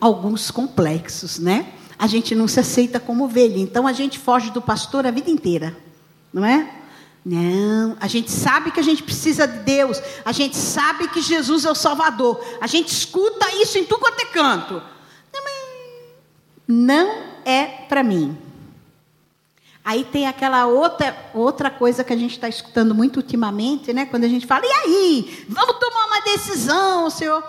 alguns 0.00 0.50
complexos, 0.50 1.38
né? 1.40 1.72
A 1.98 2.06
gente 2.06 2.34
não 2.36 2.46
se 2.46 2.60
aceita 2.60 3.00
como 3.00 3.24
ovelha, 3.24 3.58
então 3.58 3.86
a 3.86 3.92
gente 3.92 4.18
foge 4.18 4.52
do 4.52 4.62
pastor 4.62 5.04
a 5.04 5.10
vida 5.10 5.28
inteira, 5.28 5.76
não 6.32 6.44
é? 6.44 6.77
Não, 7.24 7.96
a 8.00 8.06
gente 8.06 8.30
sabe 8.30 8.70
que 8.70 8.80
a 8.80 8.82
gente 8.82 9.02
precisa 9.02 9.46
de 9.46 9.58
Deus, 9.58 10.00
a 10.24 10.32
gente 10.32 10.56
sabe 10.56 11.08
que 11.08 11.20
Jesus 11.20 11.64
é 11.64 11.70
o 11.70 11.74
Salvador, 11.74 12.42
a 12.60 12.66
gente 12.66 12.88
escuta 12.88 13.46
isso 13.56 13.76
em 13.76 13.84
tudo 13.84 14.00
quanto 14.00 14.20
é 14.20 14.26
canto. 14.26 14.82
Não 16.66 17.24
é 17.46 17.64
para 17.88 18.02
mim. 18.02 18.36
Aí 19.82 20.04
tem 20.04 20.26
aquela 20.26 20.66
outra, 20.66 21.16
outra 21.32 21.70
coisa 21.70 22.04
que 22.04 22.12
a 22.12 22.16
gente 22.16 22.32
está 22.32 22.46
escutando 22.46 22.94
muito 22.94 23.16
ultimamente, 23.16 23.90
né? 23.90 24.04
Quando 24.04 24.24
a 24.24 24.28
gente 24.28 24.46
fala, 24.46 24.66
e 24.66 24.70
aí, 24.70 25.46
vamos 25.48 25.78
tomar 25.78 26.04
uma 26.04 26.20
decisão, 26.20 27.08
Senhor. 27.08 27.42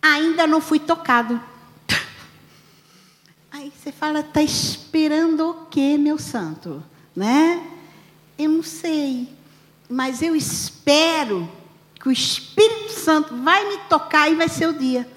Ainda 0.00 0.46
não 0.46 0.60
fui 0.60 0.78
tocado. 0.78 1.40
Aí 3.50 3.72
você 3.76 3.90
fala, 3.90 4.20
está 4.20 4.42
esperando 4.42 5.50
o 5.50 5.66
quê, 5.66 5.98
meu 5.98 6.18
santo? 6.18 6.84
Né? 7.16 7.73
Eu 8.38 8.48
não 8.48 8.62
sei, 8.62 9.28
mas 9.88 10.22
eu 10.22 10.34
espero 10.34 11.48
que 12.00 12.08
o 12.08 12.12
Espírito 12.12 12.92
Santo 12.92 13.36
vai 13.36 13.68
me 13.68 13.78
tocar 13.88 14.30
e 14.30 14.34
vai 14.34 14.48
ser 14.48 14.68
o 14.68 14.78
dia. 14.78 15.08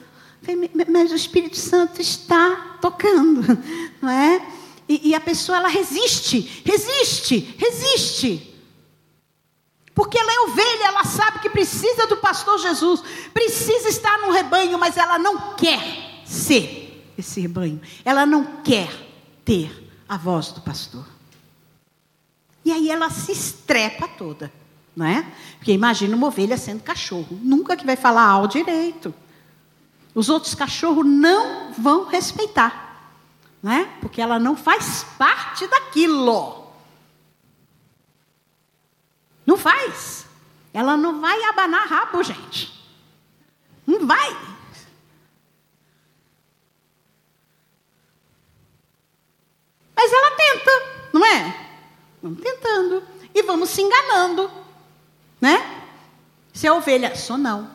Mas 0.89 1.12
o 1.12 1.15
Espírito 1.15 1.58
Santo 1.58 2.01
está 2.01 2.77
tocando, 2.80 3.41
não 4.01 4.10
é? 4.10 4.45
E, 4.88 5.10
e 5.10 5.15
a 5.15 5.19
pessoa 5.19 5.58
ela 5.58 5.67
resiste, 5.67 6.62
resiste, 6.63 7.56
resiste. 7.58 8.56
Porque 9.93 10.17
ela 10.17 10.32
é 10.32 10.39
ovelha, 10.41 10.86
ela 10.86 11.03
sabe 11.03 11.39
que 11.39 11.49
precisa 11.49 12.08
do 12.08 12.17
pastor 12.17 12.60
Jesus, 12.60 13.03
precisa 13.34 13.89
estar 13.89 14.19
no 14.19 14.32
rebanho, 14.32 14.77
mas 14.77 14.95
ela 14.95 15.17
não 15.17 15.56
quer 15.56 16.23
ser 16.23 17.03
esse 17.17 17.41
rebanho. 17.41 17.82
Ela 18.06 18.25
não 18.25 18.62
quer 18.62 18.89
ter 19.43 19.89
a 20.08 20.15
voz 20.15 20.51
do 20.51 20.62
pastor. 20.62 21.16
E 22.67 22.71
aí 22.71 22.91
ela 22.91 23.10
se 23.10 23.32
estrepa 23.32 24.08
toda, 24.08 24.51
não 24.95 25.06
é? 25.06 25.25
Porque 25.58 25.71
imagina 25.71 26.15
uma 26.15 26.27
ovelha 26.27 26.58
sendo 26.58 26.84
cachorro, 26.84 27.39
nunca 27.41 27.75
que 27.75 27.86
vai 27.86 27.95
falar 27.95 28.27
ao 28.27 28.47
direito. 28.47 29.13
Os 30.13 30.30
outros 30.30 30.53
cachorros 30.53 31.06
não 31.06 31.71
vão 31.73 32.06
respeitar 32.06 32.88
né? 33.62 33.97
Porque 34.01 34.21
ela 34.21 34.39
não 34.39 34.56
faz 34.56 35.03
parte 35.17 35.67
daquilo. 35.67 36.71
Não 39.45 39.58
faz. 39.58 40.25
Ela 40.73 40.95
não 40.95 41.19
vai 41.19 41.41
abanar 41.43 41.88
rabo, 41.88 42.23
gente. 42.23 42.73
Não 43.86 44.06
vai. 44.06 44.38
Mas 49.95 50.13
ela 50.13 50.32
tenta, 50.32 50.71
não 51.13 51.25
é? 51.25 51.66
Vamos 52.21 52.41
tentando. 52.41 53.03
E 53.34 53.43
vamos 53.43 53.69
se 53.69 53.82
enganando. 53.82 54.49
Né? 55.39 55.86
Se 56.53 56.65
é 56.65 56.71
ovelha, 56.71 57.15
sou 57.15 57.38
não. 57.38 57.69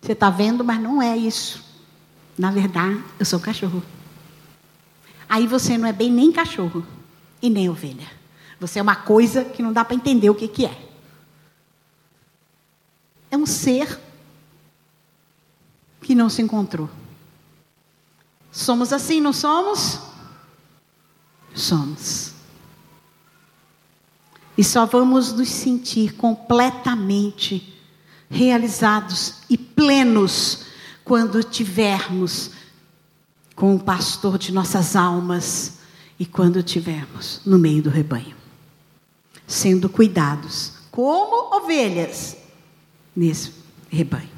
Você 0.00 0.12
está 0.12 0.28
vendo, 0.28 0.64
mas 0.64 0.80
não 0.80 1.00
é 1.00 1.16
isso. 1.16 1.64
Na 2.36 2.50
verdade, 2.50 3.02
eu 3.18 3.24
sou 3.24 3.40
cachorro. 3.40 3.82
Aí 5.28 5.46
você 5.46 5.78
não 5.78 5.88
é 5.88 5.92
bem 5.92 6.10
nem 6.10 6.30
cachorro 6.30 6.86
e 7.40 7.48
nem 7.48 7.70
ovelha. 7.70 8.06
Você 8.60 8.78
é 8.78 8.82
uma 8.82 8.96
coisa 8.96 9.44
que 9.44 9.62
não 9.62 9.72
dá 9.72 9.84
para 9.84 9.94
entender 9.94 10.28
o 10.28 10.34
que, 10.34 10.48
que 10.48 10.66
é. 10.66 10.88
É 13.30 13.36
um 13.36 13.46
ser 13.46 13.98
que 16.02 16.14
não 16.14 16.28
se 16.28 16.42
encontrou. 16.42 16.90
Somos 18.50 18.92
assim, 18.92 19.20
não 19.20 19.32
somos? 19.32 20.11
Somos. 21.54 22.32
E 24.56 24.62
só 24.62 24.86
vamos 24.86 25.32
nos 25.32 25.48
sentir 25.48 26.14
completamente 26.14 27.72
realizados 28.30 29.42
e 29.48 29.56
plenos 29.56 30.66
quando 31.04 31.42
tivermos 31.42 32.50
com 33.54 33.74
o 33.74 33.80
pastor 33.80 34.38
de 34.38 34.52
nossas 34.52 34.96
almas 34.96 35.78
e 36.18 36.24
quando 36.24 36.62
tivermos 36.62 37.40
no 37.44 37.58
meio 37.58 37.82
do 37.82 37.90
rebanho, 37.90 38.36
sendo 39.46 39.88
cuidados 39.88 40.74
como 40.90 41.56
ovelhas 41.56 42.36
nesse 43.14 43.52
rebanho. 43.90 44.30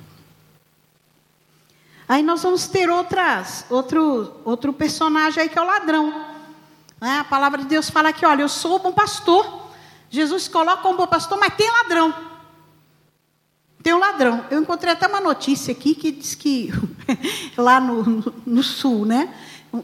Aí 2.09 2.23
nós 2.23 2.43
vamos 2.43 2.67
ter 2.67 2.91
outras, 2.91 3.65
outro, 3.71 4.33
outro 4.45 4.73
personagem 4.73 5.43
aí 5.43 5.49
que 5.49 5.59
é 5.59 5.63
o 5.63 5.67
ladrão. 5.67 6.34
É, 7.05 7.19
a 7.19 7.25
palavra 7.25 7.61
de 7.61 7.67
Deus 7.67 7.91
fala 7.91 8.15
que, 8.15 8.25
olha, 8.25 8.41
eu 8.41 8.49
sou 8.49 8.77
o 8.77 8.79
bom 8.79 8.93
pastor. 8.93 9.69
Jesus 10.09 10.49
coloca 10.49 10.81
como 10.81 10.97
bom 10.97 11.07
pastor, 11.07 11.39
mas 11.39 11.55
tem 11.55 11.71
ladrão. 11.71 12.15
Tem 13.83 13.93
um 13.93 13.99
ladrão. 13.99 14.43
Eu 14.51 14.63
encontrei 14.63 14.91
até 14.91 15.07
uma 15.07 15.21
notícia 15.21 15.73
aqui 15.73 15.95
que 15.95 16.11
diz 16.11 16.35
que 16.35 16.73
lá 17.59 17.79
no, 17.79 18.03
no, 18.03 18.35
no 18.47 18.63
sul, 18.63 19.05
né? 19.05 19.35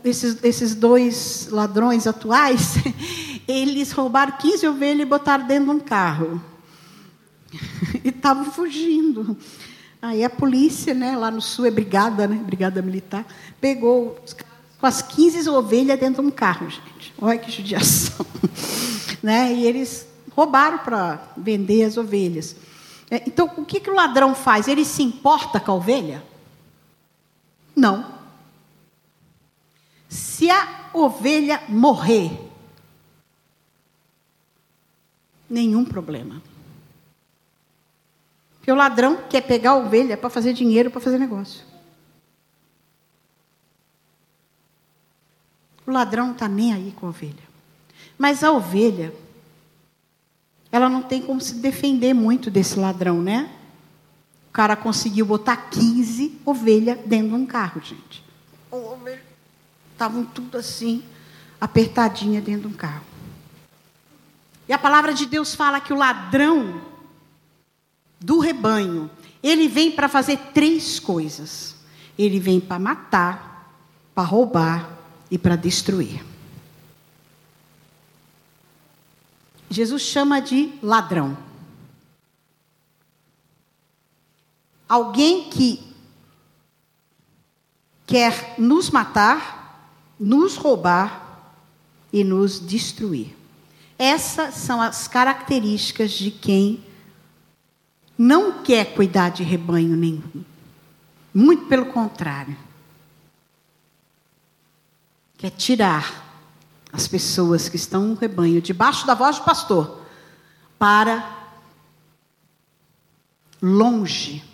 Esses, 0.02 0.42
esses 0.42 0.74
dois 0.74 1.48
ladrões 1.50 2.06
atuais, 2.06 2.76
eles 3.46 3.92
roubaram 3.92 4.38
15 4.38 4.66
ovelhas 4.68 5.02
e 5.02 5.04
botaram 5.04 5.46
dentro 5.46 5.66
de 5.66 5.70
um 5.72 5.80
carro. 5.80 6.42
e 8.02 8.08
estavam 8.08 8.46
fugindo. 8.46 9.36
Aí 10.00 10.24
a 10.24 10.30
polícia, 10.30 10.94
né, 10.94 11.14
lá 11.14 11.30
no 11.30 11.42
sul 11.42 11.66
é 11.66 11.70
brigada, 11.70 12.26
né, 12.26 12.36
brigada 12.36 12.80
militar, 12.80 13.26
pegou 13.60 14.18
com 14.80 14.86
as 14.86 15.02
15 15.02 15.48
ovelhas 15.50 16.00
dentro 16.00 16.22
de 16.22 16.28
um 16.28 16.30
carro, 16.30 16.70
gente. 16.70 17.12
Olha 17.20 17.38
que 17.38 17.50
judiação. 17.50 18.24
né? 19.22 19.52
E 19.52 19.66
eles 19.66 20.06
roubaram 20.34 20.78
para 20.78 21.22
vender 21.36 21.84
as 21.84 21.98
ovelhas. 21.98 22.56
É, 23.10 23.22
então, 23.26 23.52
o 23.58 23.64
que, 23.64 23.78
que 23.78 23.90
o 23.90 23.94
ladrão 23.94 24.34
faz? 24.34 24.68
Ele 24.68 24.84
se 24.84 25.02
importa 25.02 25.60
com 25.60 25.72
a 25.72 25.74
ovelha? 25.74 26.24
Não. 27.76 28.18
Se 30.08 30.50
a 30.50 30.88
ovelha 30.94 31.62
morrer, 31.68 32.30
nenhum 35.48 35.84
problema. 35.84 36.42
Porque 38.58 38.72
o 38.72 38.74
ladrão 38.74 39.18
quer 39.28 39.42
pegar 39.42 39.72
a 39.72 39.76
ovelha 39.76 40.16
para 40.16 40.30
fazer 40.30 40.52
dinheiro, 40.52 40.90
para 40.90 41.00
fazer 41.00 41.18
negócio. 41.18 41.69
O 45.86 45.90
ladrão 45.90 46.26
não 46.26 46.32
está 46.34 46.48
nem 46.48 46.72
aí 46.72 46.92
com 46.96 47.06
a 47.06 47.08
ovelha. 47.08 47.50
Mas 48.18 48.44
a 48.44 48.52
ovelha, 48.52 49.14
ela 50.70 50.88
não 50.88 51.02
tem 51.02 51.22
como 51.22 51.40
se 51.40 51.54
defender 51.54 52.14
muito 52.14 52.50
desse 52.50 52.78
ladrão, 52.78 53.22
né? 53.22 53.50
O 54.48 54.52
cara 54.52 54.76
conseguiu 54.76 55.24
botar 55.24 55.56
15 55.56 56.40
ovelhas 56.44 56.98
dentro 57.06 57.28
de 57.28 57.34
um 57.34 57.46
carro, 57.46 57.80
gente. 57.80 58.22
Estavam 59.92 60.24
tudo 60.24 60.58
assim, 60.58 61.02
apertadinha 61.60 62.40
dentro 62.40 62.68
de 62.68 62.74
um 62.74 62.76
carro. 62.76 63.04
E 64.68 64.72
a 64.72 64.78
palavra 64.78 65.12
de 65.12 65.26
Deus 65.26 65.54
fala 65.54 65.80
que 65.80 65.92
o 65.92 65.96
ladrão 65.96 66.80
do 68.20 68.38
rebanho, 68.38 69.10
ele 69.42 69.66
vem 69.66 69.90
para 69.90 70.08
fazer 70.08 70.36
três 70.52 71.00
coisas. 71.00 71.74
Ele 72.18 72.38
vem 72.38 72.60
para 72.60 72.78
matar, 72.78 73.74
para 74.14 74.24
roubar 74.24 74.99
e 75.30 75.38
para 75.38 75.56
destruir. 75.56 76.24
Jesus 79.70 80.02
chama 80.02 80.40
de 80.40 80.72
ladrão. 80.82 81.36
Alguém 84.88 85.48
que 85.48 85.80
quer 88.04 88.56
nos 88.58 88.90
matar, 88.90 89.88
nos 90.18 90.56
roubar 90.56 91.54
e 92.12 92.24
nos 92.24 92.58
destruir. 92.58 93.36
Essas 93.96 94.54
são 94.54 94.82
as 94.82 95.06
características 95.06 96.10
de 96.10 96.32
quem 96.32 96.82
não 98.18 98.62
quer 98.64 98.94
cuidar 98.94 99.28
de 99.28 99.44
rebanho 99.44 99.94
nenhum. 99.96 100.44
Muito 101.32 101.66
pelo 101.66 101.86
contrário. 101.86 102.56
Quer 105.40 105.52
tirar 105.52 106.22
as 106.92 107.08
pessoas 107.08 107.66
que 107.66 107.76
estão 107.76 108.08
no 108.08 108.14
rebanho, 108.14 108.60
debaixo 108.60 109.06
da 109.06 109.14
voz 109.14 109.38
do 109.38 109.44
pastor, 109.44 110.04
para 110.78 111.48
longe. 113.62 114.44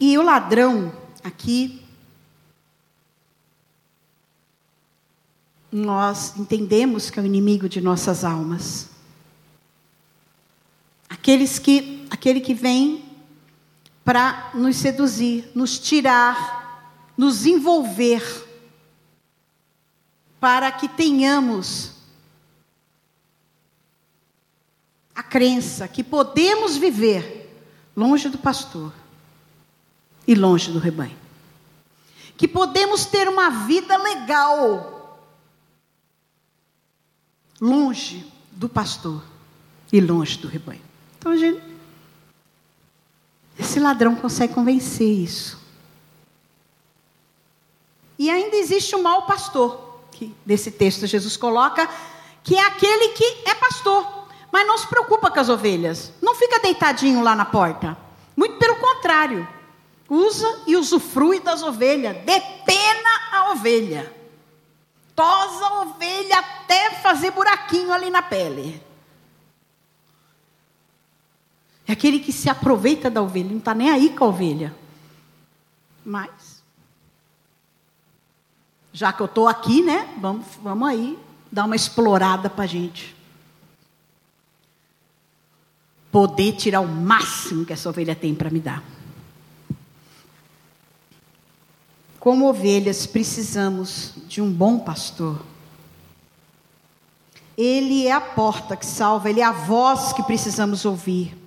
E 0.00 0.18
o 0.18 0.22
ladrão, 0.22 0.92
aqui, 1.22 1.86
nós 5.70 6.36
entendemos 6.36 7.08
que 7.08 7.20
é 7.20 7.22
o 7.22 7.26
inimigo 7.26 7.68
de 7.68 7.80
nossas 7.80 8.24
almas. 8.24 8.88
Aqueles 11.08 11.60
que, 11.60 12.04
aquele 12.10 12.40
que 12.40 12.52
vem 12.52 13.09
para 14.04 14.50
nos 14.54 14.76
seduzir, 14.76 15.50
nos 15.54 15.78
tirar, 15.78 17.12
nos 17.16 17.46
envolver, 17.46 18.22
para 20.38 20.72
que 20.72 20.88
tenhamos 20.88 21.92
a 25.14 25.22
crença 25.22 25.86
que 25.86 26.02
podemos 26.02 26.76
viver 26.76 27.62
longe 27.94 28.28
do 28.28 28.38
pastor 28.38 28.92
e 30.26 30.34
longe 30.34 30.70
do 30.70 30.78
rebanho. 30.78 31.18
Que 32.36 32.48
podemos 32.48 33.04
ter 33.04 33.28
uma 33.28 33.50
vida 33.50 33.98
legal 33.98 35.20
longe 37.60 38.26
do 38.52 38.68
pastor 38.68 39.22
e 39.92 40.00
longe 40.00 40.38
do 40.38 40.48
rebanho. 40.48 40.80
Então, 41.18 41.32
a 41.32 41.36
gente 41.36 41.69
esse 43.60 43.78
ladrão 43.78 44.16
consegue 44.16 44.54
convencer 44.54 45.06
isso. 45.06 45.60
E 48.18 48.30
ainda 48.30 48.56
existe 48.56 48.94
o 48.94 49.02
mau 49.02 49.26
pastor, 49.26 50.00
que 50.12 50.34
nesse 50.44 50.70
texto 50.70 51.06
Jesus 51.06 51.36
coloca, 51.36 51.88
que 52.42 52.56
é 52.56 52.64
aquele 52.66 53.08
que 53.10 53.24
é 53.46 53.54
pastor, 53.54 54.26
mas 54.50 54.66
não 54.66 54.78
se 54.78 54.86
preocupa 54.86 55.30
com 55.30 55.40
as 55.40 55.48
ovelhas. 55.48 56.12
Não 56.20 56.34
fica 56.34 56.58
deitadinho 56.58 57.22
lá 57.22 57.36
na 57.36 57.44
porta. 57.44 57.96
Muito 58.36 58.56
pelo 58.56 58.76
contrário. 58.76 59.46
Usa 60.08 60.62
e 60.66 60.74
usufrui 60.76 61.40
das 61.40 61.62
ovelhas. 61.62 62.16
Depena 62.24 63.10
a 63.30 63.52
ovelha. 63.52 64.12
Tosa 65.14 65.66
a 65.66 65.82
ovelha 65.82 66.38
até 66.38 66.90
fazer 66.96 67.30
buraquinho 67.30 67.92
ali 67.92 68.10
na 68.10 68.22
pele. 68.22 68.82
É 71.90 71.92
aquele 71.92 72.20
que 72.20 72.32
se 72.32 72.48
aproveita 72.48 73.10
da 73.10 73.20
ovelha, 73.20 73.50
não 73.50 73.58
está 73.58 73.74
nem 73.74 73.90
aí 73.90 74.10
com 74.10 74.24
a 74.24 74.28
ovelha. 74.28 74.72
Mas, 76.04 76.62
já 78.92 79.12
que 79.12 79.20
eu 79.20 79.26
estou 79.26 79.48
aqui, 79.48 79.82
né? 79.82 80.08
Vamos, 80.20 80.46
vamos 80.62 80.88
aí 80.88 81.18
dar 81.50 81.64
uma 81.64 81.74
explorada 81.74 82.48
para 82.48 82.62
a 82.62 82.68
gente. 82.68 83.16
Poder 86.12 86.52
tirar 86.52 86.78
o 86.78 86.86
máximo 86.86 87.66
que 87.66 87.72
essa 87.72 87.88
ovelha 87.88 88.14
tem 88.14 88.36
para 88.36 88.50
me 88.50 88.60
dar. 88.60 88.84
Como 92.20 92.48
ovelhas, 92.48 93.04
precisamos 93.04 94.12
de 94.28 94.40
um 94.40 94.52
bom 94.52 94.78
pastor. 94.78 95.44
Ele 97.56 98.06
é 98.06 98.12
a 98.12 98.20
porta 98.20 98.76
que 98.76 98.86
salva, 98.86 99.28
ele 99.28 99.40
é 99.40 99.44
a 99.44 99.50
voz 99.50 100.12
que 100.12 100.22
precisamos 100.22 100.84
ouvir 100.84 101.39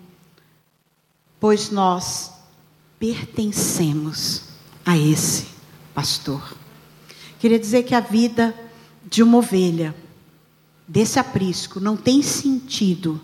pois 1.44 1.70
nós 1.70 2.32
pertencemos 2.98 4.44
a 4.86 4.98
esse 4.98 5.48
pastor. 5.94 6.56
Queria 7.38 7.60
dizer 7.60 7.84
que 7.84 7.94
a 7.94 8.00
vida 8.00 8.58
de 9.04 9.22
uma 9.22 9.40
ovelha, 9.40 9.94
desse 10.88 11.20
aprisco, 11.20 11.82
não 11.82 11.98
tem 11.98 12.22
sentido 12.22 13.22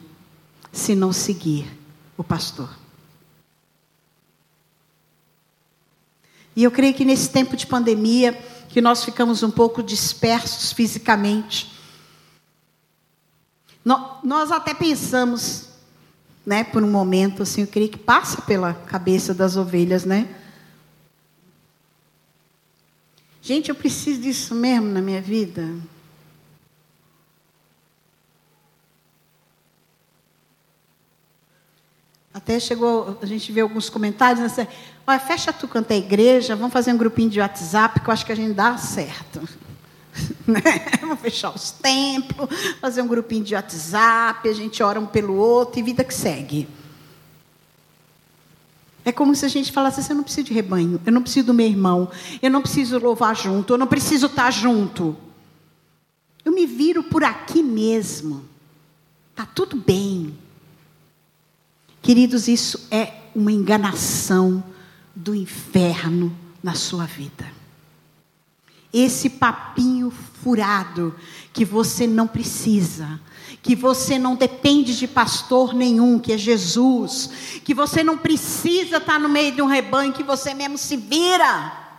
se 0.69 0.95
não 0.95 1.13
seguir 1.13 1.65
o 2.17 2.23
pastor. 2.23 2.77
E 6.57 6.61
eu 6.61 6.71
creio 6.71 6.93
que 6.93 7.05
nesse 7.05 7.29
tempo 7.29 7.55
de 7.55 7.65
pandemia, 7.65 8.33
que 8.67 8.81
nós 8.81 9.01
ficamos 9.01 9.43
um 9.43 9.51
pouco 9.51 9.81
dispersos 9.81 10.73
fisicamente, 10.73 11.71
nós 13.85 14.51
até 14.51 14.73
pensamos, 14.73 15.68
né, 16.49 16.63
por 16.63 16.83
um 16.83 16.89
momento, 16.89 17.43
assim, 17.43 17.61
eu 17.61 17.67
creio 17.67 17.89
que 17.89 17.97
passa 17.99 18.41
pela 18.41 18.73
cabeça 18.73 19.35
das 19.35 19.55
ovelhas, 19.55 20.03
né? 20.03 20.27
Gente, 23.39 23.69
eu 23.69 23.75
preciso 23.75 24.19
disso 24.19 24.55
mesmo 24.55 24.87
na 24.87 24.99
minha 24.99 25.21
vida. 25.21 25.63
Até 32.33 32.59
chegou, 32.59 33.19
a 33.21 33.25
gente 33.27 33.51
vê 33.51 33.61
alguns 33.61 33.87
comentários, 33.87 34.57
né? 34.57 34.67
Olha, 35.05 35.19
fecha 35.19 35.53
tu 35.53 35.67
quanto 35.67 35.91
é 35.91 35.97
igreja, 35.97 36.55
vamos 36.55 36.73
fazer 36.73 36.91
um 36.91 36.97
grupinho 36.97 37.29
de 37.29 37.39
WhatsApp 37.39 37.99
que 37.99 38.09
eu 38.09 38.11
acho 38.11 38.25
que 38.25 38.31
a 38.31 38.35
gente 38.35 38.55
dá 38.55 38.75
certo. 38.75 39.47
Né? 40.47 40.61
Vamos 41.01 41.19
fechar 41.19 41.53
os 41.53 41.71
templos, 41.71 42.49
fazer 42.81 43.01
um 43.01 43.07
grupinho 43.07 43.43
de 43.43 43.55
WhatsApp, 43.55 44.47
a 44.47 44.53
gente 44.53 44.81
ora 44.81 44.99
um 44.99 45.05
pelo 45.05 45.35
outro 45.35 45.79
e 45.79 45.83
vida 45.83 46.03
que 46.03 46.13
segue. 46.13 46.67
É 49.05 49.11
como 49.11 49.35
se 49.35 49.45
a 49.45 49.49
gente 49.49 49.71
falasse 49.71 49.99
assim: 49.99 50.11
eu 50.11 50.17
não 50.17 50.23
preciso 50.23 50.47
de 50.47 50.53
rebanho, 50.53 50.99
eu 51.05 51.11
não 51.11 51.21
preciso 51.21 51.47
do 51.47 51.53
meu 51.53 51.67
irmão, 51.67 52.09
eu 52.41 52.49
não 52.49 52.61
preciso 52.61 52.97
louvar 52.97 53.35
junto, 53.35 53.73
eu 53.73 53.77
não 53.77 53.87
preciso 53.87 54.25
estar 54.25 54.51
junto. 54.51 55.15
Eu 56.43 56.51
me 56.51 56.65
viro 56.65 57.03
por 57.03 57.23
aqui 57.23 57.61
mesmo. 57.61 58.43
Está 59.31 59.45
tudo 59.45 59.77
bem. 59.77 60.35
Queridos, 62.01 62.47
isso 62.47 62.87
é 62.89 63.13
uma 63.35 63.51
enganação 63.51 64.63
do 65.15 65.35
inferno 65.35 66.35
na 66.63 66.73
sua 66.73 67.05
vida 67.05 67.58
esse 68.93 69.29
papinho 69.29 70.11
furado 70.11 71.15
que 71.53 71.63
você 71.65 72.07
não 72.07 72.27
precisa, 72.27 73.19
que 73.61 73.75
você 73.75 74.17
não 74.17 74.35
depende 74.35 74.97
de 74.97 75.07
pastor 75.07 75.73
nenhum, 75.73 76.19
que 76.19 76.33
é 76.33 76.37
Jesus, 76.37 77.61
que 77.63 77.73
você 77.73 78.03
não 78.03 78.17
precisa 78.17 78.97
estar 78.97 79.19
no 79.19 79.29
meio 79.29 79.53
de 79.53 79.61
um 79.61 79.67
rebanho, 79.67 80.13
que 80.13 80.23
você 80.23 80.53
mesmo 80.53 80.77
se 80.77 80.95
vira. 80.95 81.89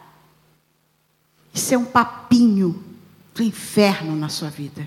Isso 1.52 1.74
é 1.74 1.78
um 1.78 1.84
papinho 1.84 2.82
do 3.34 3.42
inferno 3.42 4.16
na 4.16 4.28
sua 4.28 4.48
vida. 4.48 4.86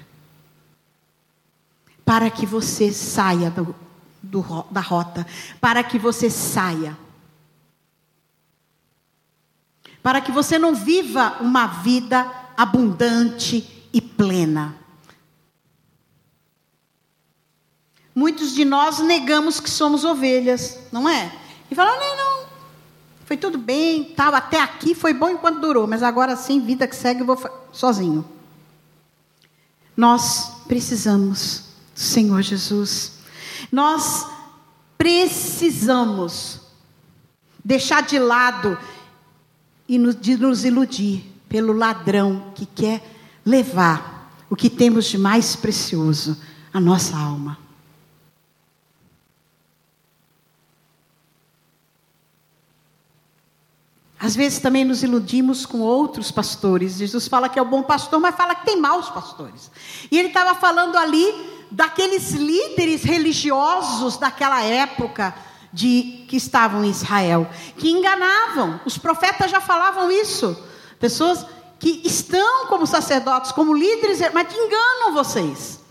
Para 2.04 2.30
que 2.30 2.46
você 2.46 2.92
saia 2.92 3.50
do, 3.50 3.76
do, 4.22 4.66
da 4.70 4.82
rota, 4.82 5.26
para 5.62 5.84
que 5.84 5.98
você 5.98 6.30
saia 6.30 6.98
para 10.04 10.20
que 10.20 10.32
você 10.32 10.60
não 10.60 10.76
viva 10.76 11.38
uma 11.40 11.66
vida 11.66 12.30
abundante 12.58 13.88
e 13.94 14.02
plena. 14.02 14.76
Muitos 18.14 18.54
de 18.54 18.66
nós 18.66 19.00
negamos 19.00 19.60
que 19.60 19.70
somos 19.70 20.04
ovelhas, 20.04 20.78
não 20.92 21.10
é? 21.10 21.32
E 21.72 21.74
falam, 21.74 21.98
não, 21.98 22.18
não, 22.18 22.46
foi 23.26 23.38
tudo 23.38 23.58
bem, 23.58 24.04
tal, 24.04 24.36
até 24.36 24.60
aqui 24.60 24.94
foi 24.94 25.14
bom 25.14 25.30
enquanto 25.30 25.62
durou, 25.62 25.88
mas 25.88 26.04
agora 26.04 26.36
sim, 26.36 26.60
vida 26.60 26.86
que 26.86 26.96
segue, 26.96 27.22
eu 27.22 27.26
vou 27.26 27.40
sozinho. 27.72 28.24
Nós 29.96 30.52
precisamos 30.68 31.64
do 31.96 32.00
Senhor 32.00 32.42
Jesus. 32.42 33.14
Nós 33.72 34.28
precisamos 34.98 36.60
deixar 37.64 38.04
de 38.04 38.20
lado 38.20 38.78
e 39.88 39.98
de 40.14 40.38
nos 40.38 40.66
iludir 40.66 41.24
pelo 41.48 41.74
ladrão 41.74 42.52
que 42.56 42.66
quer 42.66 43.04
levar 43.46 44.32
o 44.50 44.56
que 44.56 44.70
temos 44.70 45.06
de 45.06 45.18
mais 45.18 45.56
precioso, 45.56 46.38
a 46.74 46.80
nossa 46.80 47.18
alma. 47.18 47.58
Às 54.24 54.38
vezes 54.38 54.60
também 54.60 54.86
nos 54.86 55.04
iludimos 55.04 55.66
com 55.66 55.82
outros 55.82 56.32
pastores. 56.32 56.96
Jesus 56.96 57.28
fala 57.28 57.50
que 57.50 57.60
é 57.60 57.62
o 57.62 57.66
bom 57.66 57.84
pastor, 57.84 58.22
mas 58.22 58.34
fala 58.34 58.56
que 58.56 58.66
tem 58.66 58.80
maus 58.80 59.10
pastores. 59.10 59.70
E 60.10 60.18
ele 60.18 60.30
estava 60.30 60.56
falando 60.56 60.98
ali 60.98 61.26
daqueles 61.70 62.32
líderes 62.32 63.04
religiosos 63.04 64.16
daquela 64.16 64.64
época, 64.64 65.36
de 65.74 66.26
que 66.28 66.38
estavam 66.38 66.86
em 66.86 66.92
Israel, 66.92 67.50
que 67.78 67.90
enganavam. 67.90 68.80
Os 68.86 68.98
profetas 68.98 69.50
já 69.50 69.60
falavam 69.60 70.12
isso. 70.12 70.56
Pessoas 71.00 71.46
que 71.80 72.02
estão 72.06 72.68
como 72.68 72.86
sacerdotes, 72.86 73.52
como 73.52 73.74
líderes, 73.74 74.20
mas 74.34 74.48
que 74.48 74.56
enganam 74.56 75.14
vocês. 75.14 75.82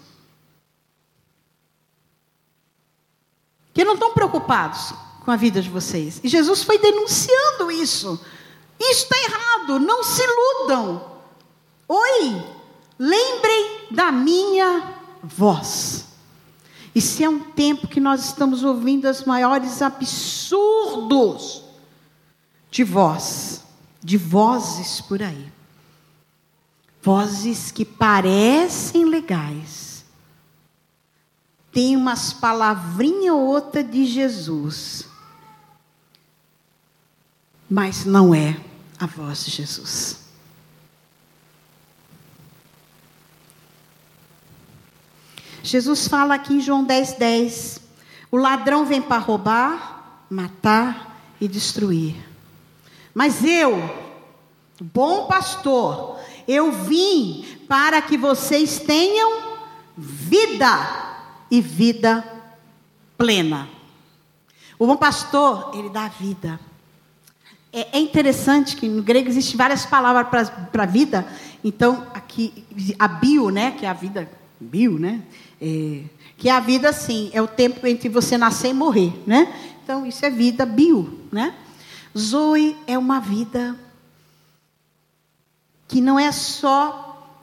Que 3.75 3.85
não 3.85 3.95
estão 3.95 4.15
preocupados 4.15 4.95
com 5.25 5.31
a 5.31 5.37
vida 5.37 5.61
de 5.61 5.69
vocês. 5.69 6.21
E 6.23 6.29
Jesus 6.29 6.63
foi 6.63 6.79
denunciando 6.79 7.71
isso. 7.71 8.25
Isso 8.79 9.05
está 9.05 9.17
errado, 9.19 9.81
não 9.81 10.05
se 10.05 10.23
iludam. 10.23 11.21
Oi, 11.89 12.43
lembrem 12.99 13.89
da 13.91 14.13
minha 14.13 14.95
voz. 15.23 16.12
E 16.95 17.01
se 17.01 17.25
é 17.25 17.29
um 17.29 17.41
tempo 17.41 17.89
que 17.89 18.01
nós 18.01 18.27
estamos 18.27 18.63
ouvindo 18.63 19.09
os 19.09 19.25
maiores 19.25 19.81
absurdos 19.81 21.63
de 22.71 22.85
voz, 22.85 23.63
de 24.03 24.17
vozes 24.17 25.01
por 25.01 25.23
aí. 25.23 25.51
Vozes 27.03 27.71
que 27.71 27.85
parecem 27.85 29.05
legais. 29.05 30.05
Tem 31.73 31.97
umas 31.97 32.33
palavrinhas 32.33 33.35
ou 33.35 33.41
outra 33.41 33.83
de 33.83 34.05
Jesus. 34.05 35.09
Mas 37.69 38.05
não 38.05 38.35
é 38.35 38.61
a 38.99 39.07
voz 39.07 39.47
de 39.47 39.51
Jesus. 39.51 40.22
Jesus 45.63 46.09
fala 46.09 46.35
aqui 46.35 46.55
em 46.55 46.61
João 46.61 46.85
10, 46.85 47.15
10: 47.15 47.81
o 48.31 48.37
ladrão 48.37 48.85
vem 48.85 49.01
para 49.01 49.19
roubar, 49.19 50.25
matar 50.29 51.19
e 51.41 51.47
destruir. 51.47 52.17
Mas 53.15 53.45
eu, 53.45 53.79
bom 54.81 55.27
pastor, 55.27 56.19
eu 56.49 56.73
vim 56.73 57.45
para 57.69 58.01
que 58.01 58.17
vocês 58.17 58.79
tenham 58.79 59.53
vida 59.97 60.69
e 61.51 61.61
vida 61.61 62.25
plena. 63.17 63.69
O 64.79 64.87
bom 64.87 64.97
pastor, 64.97 65.71
ele 65.75 65.91
dá 65.91 66.09
vida. 66.09 66.59
É, 67.73 67.99
é 67.99 68.01
interessante 68.01 68.77
que 68.77 68.89
no 68.89 69.03
grego 69.03 69.29
existem 69.29 69.57
várias 69.57 69.87
palavras 69.87 70.51
para 70.73 70.87
vida. 70.87 71.27
Então, 71.63 72.07
aqui, 72.13 72.65
a 72.99 73.07
bio, 73.07 73.51
né, 73.51 73.73
que 73.73 73.87
é 73.87 73.89
a 73.89 73.93
vida 73.93 74.29
bio, 74.61 74.99
né? 74.99 75.23
É, 75.65 76.03
que 76.37 76.49
a 76.49 76.59
vida, 76.59 76.89
assim, 76.89 77.31
é 77.33 77.41
o 77.41 77.47
tempo 77.47 77.87
entre 77.87 78.09
você 78.09 78.37
nascer 78.37 78.71
e 78.71 78.75
morrer, 78.75 79.13
né? 79.25 79.55
Então, 79.85 80.05
isso 80.05 80.27
é 80.27 80.31
vida 80.31 80.67
bio, 80.67 81.21
né? 81.31 81.55
Zoe 82.19 82.77
é 82.85 82.99
uma 82.99 83.21
vida 83.21 83.77
que 85.87 86.01
não 86.01 86.19
é 86.19 86.33
só 86.33 87.43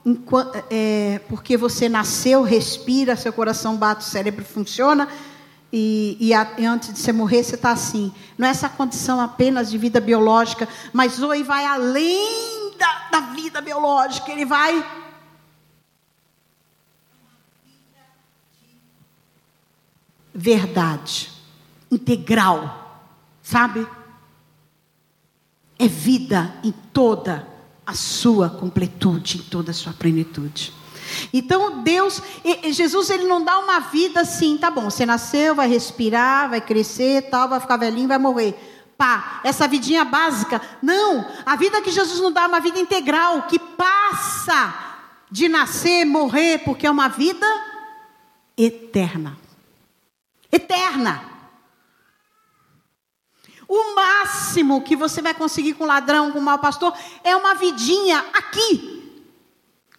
é, 0.70 1.20
porque 1.28 1.56
você 1.56 1.88
nasceu, 1.88 2.42
respira, 2.42 3.16
seu 3.16 3.32
coração 3.32 3.76
bate, 3.76 4.02
o 4.02 4.08
cérebro 4.08 4.44
funciona, 4.44 5.08
e, 5.72 6.16
e, 6.20 6.34
a, 6.34 6.46
e 6.58 6.66
antes 6.66 6.92
de 6.92 6.98
você 6.98 7.12
morrer, 7.12 7.42
você 7.42 7.54
está 7.54 7.70
assim. 7.70 8.12
Não 8.36 8.46
é 8.46 8.50
essa 8.50 8.68
condição 8.68 9.20
apenas 9.20 9.70
de 9.70 9.78
vida 9.78 10.00
biológica, 10.00 10.68
mas 10.92 11.12
Zoe 11.12 11.42
vai 11.42 11.64
além 11.64 12.74
da, 12.76 13.08
da 13.12 13.20
vida 13.32 13.60
biológica, 13.60 14.30
ele 14.30 14.44
vai. 14.44 14.84
Verdade, 20.34 21.30
integral, 21.90 23.08
sabe? 23.42 23.86
É 25.78 25.88
vida 25.88 26.54
em 26.62 26.72
toda 26.92 27.48
a 27.84 27.94
sua 27.94 28.48
completude, 28.48 29.38
em 29.38 29.42
toda 29.42 29.72
a 29.72 29.74
sua 29.74 29.92
plenitude. 29.92 30.72
Então 31.32 31.82
Deus, 31.82 32.22
Jesus, 32.70 33.10
ele 33.10 33.24
não 33.24 33.44
dá 33.44 33.58
uma 33.58 33.80
vida 33.80 34.20
assim, 34.20 34.56
tá 34.56 34.70
bom, 34.70 34.88
você 34.88 35.04
nasceu, 35.04 35.54
vai 35.54 35.68
respirar, 35.68 36.50
vai 36.50 36.60
crescer, 36.60 37.22
tal, 37.30 37.48
vai 37.48 37.58
ficar 37.58 37.76
velhinho, 37.76 38.08
vai 38.08 38.18
morrer. 38.18 38.54
Pá, 38.96 39.40
essa 39.42 39.66
vidinha 39.66 40.04
básica. 40.04 40.60
Não, 40.82 41.26
a 41.44 41.56
vida 41.56 41.80
que 41.80 41.90
Jesus 41.90 42.20
nos 42.20 42.32
dá 42.32 42.42
é 42.42 42.46
uma 42.46 42.60
vida 42.60 42.78
integral, 42.78 43.42
que 43.42 43.58
passa 43.58 44.74
de 45.30 45.48
nascer, 45.48 46.04
morrer, 46.04 46.58
porque 46.58 46.86
é 46.86 46.90
uma 46.90 47.08
vida 47.08 47.46
eterna. 48.56 49.36
Eterna. 50.50 51.30
O 53.68 53.94
máximo 53.94 54.82
que 54.82 54.96
você 54.96 55.22
vai 55.22 55.32
conseguir 55.32 55.74
com 55.74 55.84
ladrão, 55.84 56.32
com 56.32 56.40
mau 56.40 56.58
pastor, 56.58 56.92
é 57.22 57.36
uma 57.36 57.54
vidinha 57.54 58.18
aqui, 58.32 59.24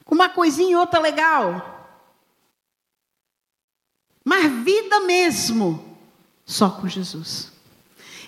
com 0.03 0.13
uma 0.13 0.27
coisinha 0.27 0.71
e 0.71 0.75
outra 0.75 0.99
legal. 0.99 1.69
Mas 4.25 4.51
vida 4.63 4.99
mesmo, 4.99 5.97
só 6.45 6.69
com 6.69 6.87
Jesus. 6.87 7.51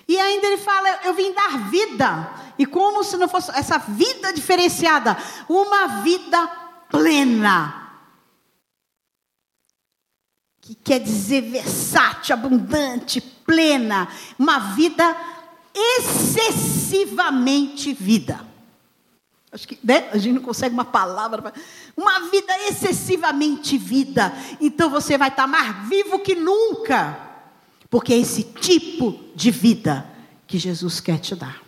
E 0.08 0.18
ainda 0.18 0.46
ele 0.46 0.56
fala: 0.56 1.00
Eu 1.04 1.14
vim 1.14 1.32
dar 1.32 1.68
vida. 1.68 2.32
E 2.58 2.64
como 2.64 3.04
se 3.04 3.16
não 3.16 3.28
fosse 3.28 3.50
essa 3.50 3.78
vida 3.78 4.32
diferenciada, 4.32 5.16
uma 5.48 6.02
vida 6.02 6.46
plena. 6.88 7.83
Que 10.64 10.74
quer 10.74 10.98
dizer 10.98 11.42
versátil, 11.42 12.32
abundante, 12.32 13.20
plena. 13.20 14.08
Uma 14.38 14.74
vida 14.74 15.04
excessivamente 15.74 17.92
vida. 17.92 18.40
Acho 19.52 19.68
que 19.68 19.78
né? 19.84 20.08
a 20.10 20.16
gente 20.16 20.36
não 20.36 20.42
consegue 20.42 20.72
uma 20.72 20.86
palavra. 20.86 21.52
Uma 21.94 22.30
vida 22.30 22.50
excessivamente 22.66 23.76
vida. 23.76 24.32
Então 24.58 24.88
você 24.88 25.18
vai 25.18 25.28
estar 25.28 25.46
mais 25.46 25.86
vivo 25.86 26.20
que 26.20 26.34
nunca. 26.34 27.20
Porque 27.90 28.14
é 28.14 28.18
esse 28.18 28.44
tipo 28.44 29.20
de 29.34 29.50
vida 29.50 30.10
que 30.46 30.58
Jesus 30.58 30.98
quer 30.98 31.18
te 31.18 31.36
dar. 31.36 31.62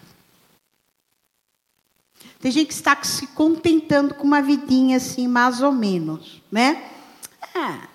Tem 2.41 2.51
gente 2.51 2.69
que 2.69 2.73
está 2.73 2.97
se 3.03 3.27
contentando 3.29 4.15
com 4.15 4.25
uma 4.25 4.41
vidinha 4.41 4.97
assim, 4.97 5.29
mais 5.29 5.61
ou 5.61 5.73
menos, 5.73 6.41
né? 6.51 6.91
Ah, 7.55 7.89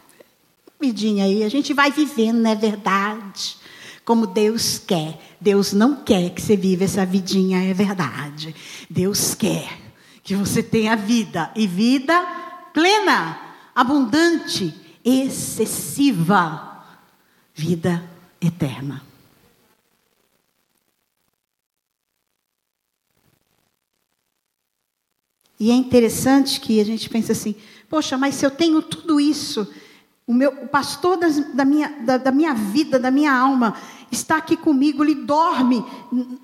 vidinha 0.82 1.24
aí, 1.24 1.44
a 1.44 1.50
gente 1.50 1.74
vai 1.74 1.92
vivendo, 1.92 2.40
não 2.40 2.52
é 2.52 2.56
verdade? 2.56 3.62
como 4.04 4.28
Deus 4.28 4.78
quer. 4.78 5.18
Deus 5.40 5.74
não 5.74 6.04
quer 6.04 6.32
que 6.32 6.42
você 6.42 6.56
viva 6.58 6.84
essa 6.84 7.06
vidinha, 7.06 7.64
é 7.64 7.74
verdade. 7.74 8.54
Deus 8.90 9.34
quer 9.34 9.80
que 10.24 10.36
você 10.36 10.62
tenha 10.62 10.96
vida 10.96 11.52
e 11.56 11.66
vida 11.66 12.14
plena, 12.74 13.40
abundante, 13.74 14.74
excessiva, 15.04 16.86
vida 17.54 18.04
eterna. 18.40 19.02
E 25.60 25.70
é 25.70 25.76
interessante 25.76 26.60
que 26.60 26.80
a 26.80 26.84
gente 26.84 27.10
pensa 27.10 27.32
assim: 27.32 27.56
poxa, 27.90 28.18
mas 28.18 28.36
se 28.36 28.46
eu 28.46 28.52
tenho 28.52 28.82
tudo 28.82 29.20
isso, 29.20 29.68
o, 30.32 30.34
meu, 30.34 30.50
o 30.50 30.68
pastor 30.70 31.18
das, 31.18 31.38
da, 31.54 31.66
minha, 31.66 31.90
da, 32.00 32.16
da 32.16 32.32
minha 32.32 32.54
vida, 32.54 32.98
da 32.98 33.12
minha 33.12 33.34
alma, 33.34 33.76
está 34.10 34.38
aqui 34.38 34.56
comigo, 34.56 35.04
ele 35.04 35.14
dorme 35.14 35.86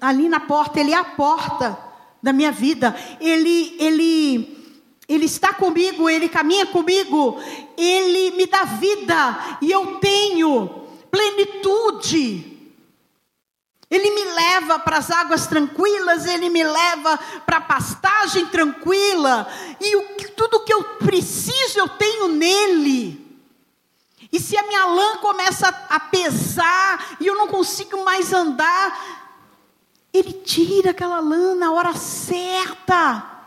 ali 0.01 0.27
na 0.27 0.41
porta, 0.41 0.77
ele 0.77 0.91
é 0.91 0.97
a 0.97 1.05
porta 1.05 1.79
da 2.21 2.33
minha 2.33 2.51
vida, 2.51 2.93
ele, 3.21 3.77
ele, 3.79 4.77
ele 5.07 5.25
está 5.25 5.53
comigo, 5.53 6.09
ele 6.09 6.27
caminha 6.27 6.65
comigo, 6.65 7.39
ele 7.77 8.31
me 8.31 8.45
dá 8.45 8.65
vida 8.65 9.57
e 9.61 9.71
eu 9.71 9.99
tenho 10.01 10.69
plenitude. 11.09 12.55
Ele 13.89 14.11
me 14.11 14.23
leva 14.33 14.79
para 14.79 14.97
as 14.97 15.09
águas 15.09 15.47
tranquilas, 15.47 16.25
ele 16.25 16.49
me 16.49 16.61
leva 16.61 17.17
para 17.45 17.55
a 17.55 17.61
pastagem 17.61 18.45
tranquila, 18.47 19.47
e 19.79 19.95
o, 19.95 20.03
tudo 20.35 20.65
que 20.65 20.73
eu 20.73 20.83
preciso 20.83 21.79
eu 21.79 21.87
tenho 21.87 22.27
nele. 22.27 23.26
E 24.31 24.39
se 24.39 24.57
a 24.57 24.63
minha 24.63 24.85
lã 24.85 25.17
começa 25.17 25.67
a 25.67 25.99
pesar 25.99 27.17
e 27.19 27.27
eu 27.27 27.35
não 27.35 27.47
consigo 27.47 28.03
mais 28.03 28.33
andar, 28.33 29.27
ele 30.13 30.33
tira 30.33 30.91
aquela 30.91 31.19
lã 31.19 31.55
na 31.55 31.71
hora 31.71 31.93
certa. 31.95 33.37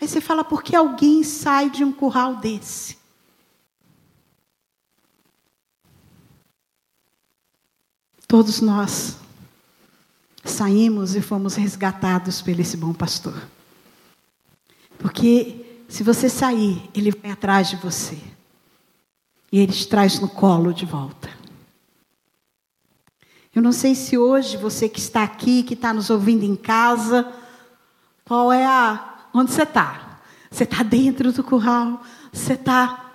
Aí 0.00 0.08
você 0.08 0.20
fala, 0.20 0.42
por 0.42 0.62
que 0.62 0.74
alguém 0.74 1.22
sai 1.22 1.68
de 1.68 1.84
um 1.84 1.92
curral 1.92 2.36
desse? 2.36 2.98
Todos 8.26 8.60
nós 8.60 9.16
saímos 10.44 11.14
e 11.14 11.20
fomos 11.20 11.56
resgatados 11.56 12.40
pelo 12.40 12.60
esse 12.60 12.76
bom 12.76 12.94
pastor. 12.94 13.34
Porque 14.98 15.84
se 15.88 16.02
você 16.02 16.28
sair, 16.28 16.88
ele 16.94 17.10
vai 17.10 17.32
atrás 17.32 17.68
de 17.68 17.76
você. 17.76 18.29
E 19.50 19.58
ele 19.58 19.72
te 19.72 19.86
traz 19.88 20.20
no 20.20 20.28
colo 20.28 20.72
de 20.72 20.84
volta. 20.84 21.28
Eu 23.54 23.60
não 23.62 23.72
sei 23.72 23.94
se 23.94 24.16
hoje 24.16 24.56
você 24.56 24.88
que 24.88 25.00
está 25.00 25.22
aqui, 25.22 25.62
que 25.62 25.74
está 25.74 25.92
nos 25.92 26.08
ouvindo 26.08 26.44
em 26.44 26.54
casa, 26.54 27.30
qual 28.24 28.52
é 28.52 28.64
a. 28.64 29.28
Onde 29.34 29.52
você 29.52 29.62
está? 29.62 30.20
Você 30.50 30.64
está 30.64 30.82
dentro 30.82 31.32
do 31.32 31.42
curral? 31.42 32.02
Você 32.32 32.54
está 32.54 33.10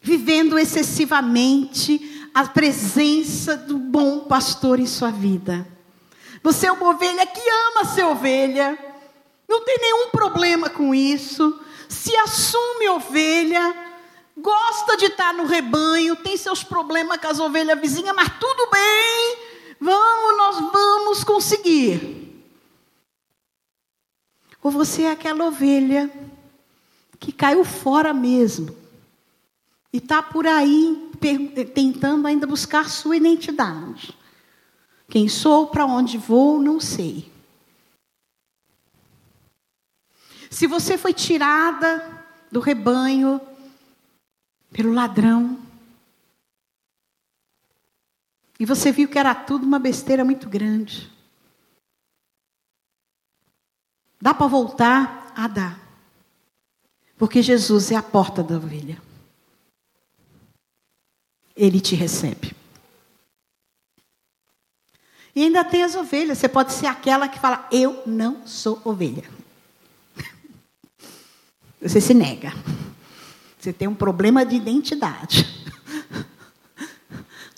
vivendo 0.00 0.58
excessivamente 0.58 2.30
a 2.34 2.46
presença 2.46 3.56
do 3.56 3.78
bom 3.78 4.20
pastor 4.20 4.80
em 4.80 4.86
sua 4.86 5.10
vida? 5.10 5.66
Você 6.42 6.66
é 6.66 6.72
uma 6.72 6.88
ovelha 6.88 7.26
que 7.26 7.40
ama 7.40 7.84
ser 7.84 8.04
ovelha 8.04 8.78
não 9.50 9.64
tem 9.64 9.78
nenhum 9.80 10.10
problema 10.10 10.70
com 10.70 10.94
isso, 10.94 11.58
se 11.88 12.14
assume 12.14 12.88
ovelha, 12.90 13.89
gosta 14.40 14.96
de 14.96 15.06
estar 15.06 15.32
no 15.34 15.44
rebanho, 15.46 16.16
tem 16.16 16.36
seus 16.36 16.62
problemas 16.62 17.18
com 17.18 17.28
as 17.28 17.38
ovelhas 17.38 17.80
vizinhas, 17.80 18.14
mas 18.14 18.28
tudo 18.38 18.70
bem, 18.70 19.38
vamos, 19.80 20.36
nós 20.36 20.72
vamos 20.72 21.24
conseguir. 21.24 22.20
Ou 24.62 24.70
você 24.70 25.02
é 25.02 25.10
aquela 25.12 25.46
ovelha 25.46 26.10
que 27.18 27.32
caiu 27.32 27.64
fora 27.64 28.12
mesmo 28.12 28.76
e 29.92 29.98
está 29.98 30.22
por 30.22 30.46
aí 30.46 31.10
tentando 31.74 32.26
ainda 32.26 32.46
buscar 32.46 32.88
sua 32.88 33.16
identidade. 33.16 34.16
Quem 35.08 35.28
sou, 35.28 35.66
para 35.66 35.84
onde 35.84 36.16
vou, 36.16 36.62
não 36.62 36.78
sei. 36.78 37.30
Se 40.48 40.66
você 40.66 40.96
foi 40.96 41.12
tirada 41.12 42.26
do 42.50 42.60
rebanho 42.60 43.40
pelo 44.72 44.92
ladrão, 44.92 45.58
e 48.60 48.66
você 48.66 48.92
viu 48.92 49.08
que 49.08 49.18
era 49.18 49.34
tudo 49.34 49.64
uma 49.64 49.78
besteira 49.78 50.22
muito 50.22 50.46
grande. 50.46 51.10
Dá 54.20 54.34
para 54.34 54.46
voltar? 54.46 55.32
Ah, 55.34 55.48
dá. 55.48 55.78
Porque 57.16 57.40
Jesus 57.40 57.90
é 57.90 57.96
a 57.96 58.02
porta 58.02 58.42
da 58.42 58.56
ovelha. 58.56 59.00
Ele 61.56 61.80
te 61.80 61.94
recebe. 61.94 62.54
E 65.34 65.44
ainda 65.44 65.64
tem 65.64 65.82
as 65.82 65.94
ovelhas. 65.94 66.36
Você 66.36 66.48
pode 66.48 66.74
ser 66.74 66.86
aquela 66.86 67.28
que 67.28 67.38
fala: 67.38 67.66
Eu 67.72 68.02
não 68.04 68.46
sou 68.46 68.78
ovelha. 68.84 69.24
Você 71.80 71.98
se 71.98 72.12
nega. 72.12 72.52
Você 73.60 73.74
tem 73.74 73.86
um 73.86 73.94
problema 73.94 74.44
de 74.44 74.56
identidade. 74.56 75.46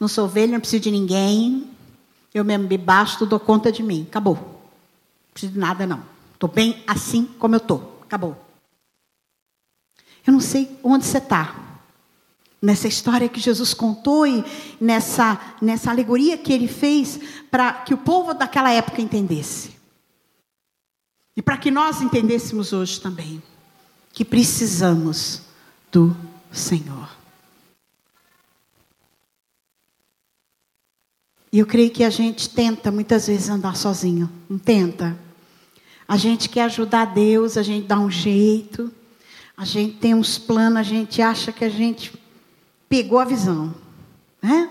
Não 0.01 0.09
sou 0.09 0.25
ovelha, 0.25 0.55
não 0.55 0.59
preciso 0.59 0.83
de 0.83 0.91
ninguém. 0.91 1.71
Eu 2.35 2.45
mesmo 2.45 2.67
me 2.67 2.77
basto, 2.77 3.25
dou 3.25 3.39
conta 3.39 3.71
de 3.71 3.85
mim. 3.85 4.05
Acabou. 4.09 4.35
Não 4.35 5.33
preciso 5.33 5.53
de 5.53 5.61
nada, 5.61 5.87
não. 5.87 6.03
Estou 6.35 6.51
bem 6.51 6.83
assim 6.89 7.25
como 7.39 7.55
eu 7.55 7.59
estou. 7.59 8.01
Acabou. 8.03 8.37
Eu 10.27 10.33
não 10.33 10.41
sei 10.41 10.77
onde 10.83 11.05
você 11.05 11.19
está. 11.19 11.55
Nessa 12.61 12.89
história 12.89 13.29
que 13.29 13.39
Jesus 13.39 13.73
contou 13.75 14.27
e 14.27 14.45
nessa, 14.81 15.41
nessa 15.61 15.93
alegoria 15.93 16.37
que 16.37 16.53
ele 16.53 16.67
fez 16.67 17.21
para 17.49 17.73
que 17.73 17.95
o 17.95 17.99
povo 17.99 18.35
daquela 18.35 18.73
época 18.73 19.01
entendesse. 19.01 19.71
E 21.37 21.43
para 21.43 21.57
que 21.57 21.71
nós 21.71 22.01
entendêssemos 22.01 22.73
hoje 22.73 23.01
também 23.01 23.41
que 24.13 24.25
precisamos 24.25 25.43
do 25.93 26.17
Senhor. 26.51 27.09
E 31.53 31.59
eu 31.59 31.67
creio 31.67 31.91
que 31.91 32.03
a 32.03 32.09
gente 32.09 32.49
tenta 32.49 32.91
muitas 32.91 33.27
vezes 33.27 33.51
andar 33.51 33.77
sozinho, 33.77 34.31
não 34.49 34.59
tenta? 34.59 35.17
A 36.09 36.17
gente 36.17 36.49
quer 36.49 36.63
ajudar 36.63 37.05
Deus, 37.05 37.59
a 37.59 37.63
gente 37.63 37.87
dá 37.87 37.99
um 37.99 38.11
jeito, 38.11 38.91
a 39.55 39.67
gente 39.67 39.99
tem 39.99 40.15
uns 40.15 40.39
planos, 40.39 40.79
a 40.79 40.83
gente 40.83 41.21
acha 41.21 41.53
que 41.53 41.65
a 41.65 41.69
gente 41.69 42.19
pegou 42.89 43.19
a 43.19 43.25
visão, 43.25 43.75
né? 44.41 44.71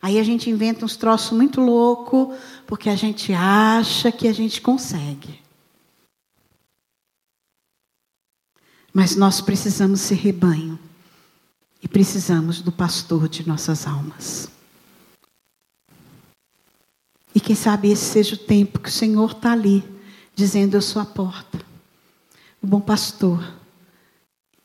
Aí 0.00 0.18
a 0.18 0.22
gente 0.22 0.48
inventa 0.48 0.84
uns 0.84 0.96
troços 0.96 1.36
muito 1.36 1.60
loucos, 1.60 2.36
porque 2.66 2.88
a 2.88 2.96
gente 2.96 3.32
acha 3.32 4.12
que 4.12 4.28
a 4.28 4.32
gente 4.32 4.60
consegue. 4.60 5.43
Mas 8.94 9.16
nós 9.16 9.40
precisamos 9.40 10.00
ser 10.02 10.14
rebanho 10.14 10.78
e 11.82 11.88
precisamos 11.88 12.62
do 12.62 12.70
pastor 12.70 13.28
de 13.28 13.46
nossas 13.46 13.88
almas. 13.88 14.48
E 17.34 17.40
quem 17.40 17.56
sabe 17.56 17.90
esse 17.90 18.04
seja 18.04 18.36
o 18.36 18.38
tempo 18.38 18.78
que 18.78 18.88
o 18.88 18.92
Senhor 18.92 19.32
está 19.32 19.50
ali, 19.50 19.82
dizendo: 20.32 20.76
Eu 20.76 20.80
sou 20.80 21.02
a 21.02 21.04
porta. 21.04 21.60
O 22.62 22.66
bom 22.68 22.80
pastor, 22.80 23.44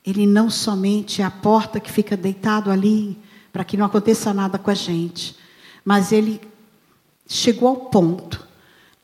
ele 0.05 0.27
não 0.27 0.47
somente 0.47 1.23
é 1.23 1.25
a 1.25 1.32
porta 1.32 1.80
que 1.80 1.91
fica 1.91 2.15
deitado 2.15 2.69
ali 2.69 3.17
para 3.51 3.63
que 3.63 3.75
não 3.75 3.88
aconteça 3.88 4.32
nada 4.32 4.59
com 4.59 4.69
a 4.69 4.75
gente, 4.75 5.36
mas 5.84 6.11
ele 6.11 6.39
chegou 7.27 7.67
ao 7.67 7.75
ponto 7.75 8.47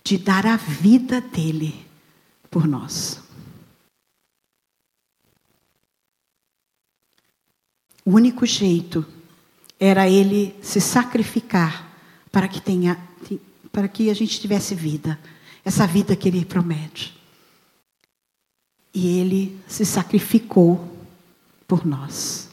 de 0.03 0.19
dar 0.19 0.45
a 0.45 0.55
vida 0.55 1.19
dele 1.19 1.83
por 2.51 2.67
nós. 2.67 3.24
O 8.05 8.11
único 8.11 8.45
jeito 8.45 9.03
era 9.79 10.07
ele 10.07 10.55
se 10.61 10.79
sacrificar 10.79 11.91
para 12.31 12.47
que 12.47 12.61
tenha 12.61 12.97
para 13.71 13.89
que 13.89 14.09
a 14.09 14.13
gente 14.13 14.39
tivesse 14.39 14.73
vida, 14.73 15.19
essa 15.65 15.85
vida 15.85 16.15
que 16.15 16.29
ele 16.29 16.45
promete. 16.45 17.13
E 18.93 19.19
ele 19.19 19.59
se 19.67 19.85
sacrificou 19.85 20.97
por 21.67 21.85
nós. 21.85 22.49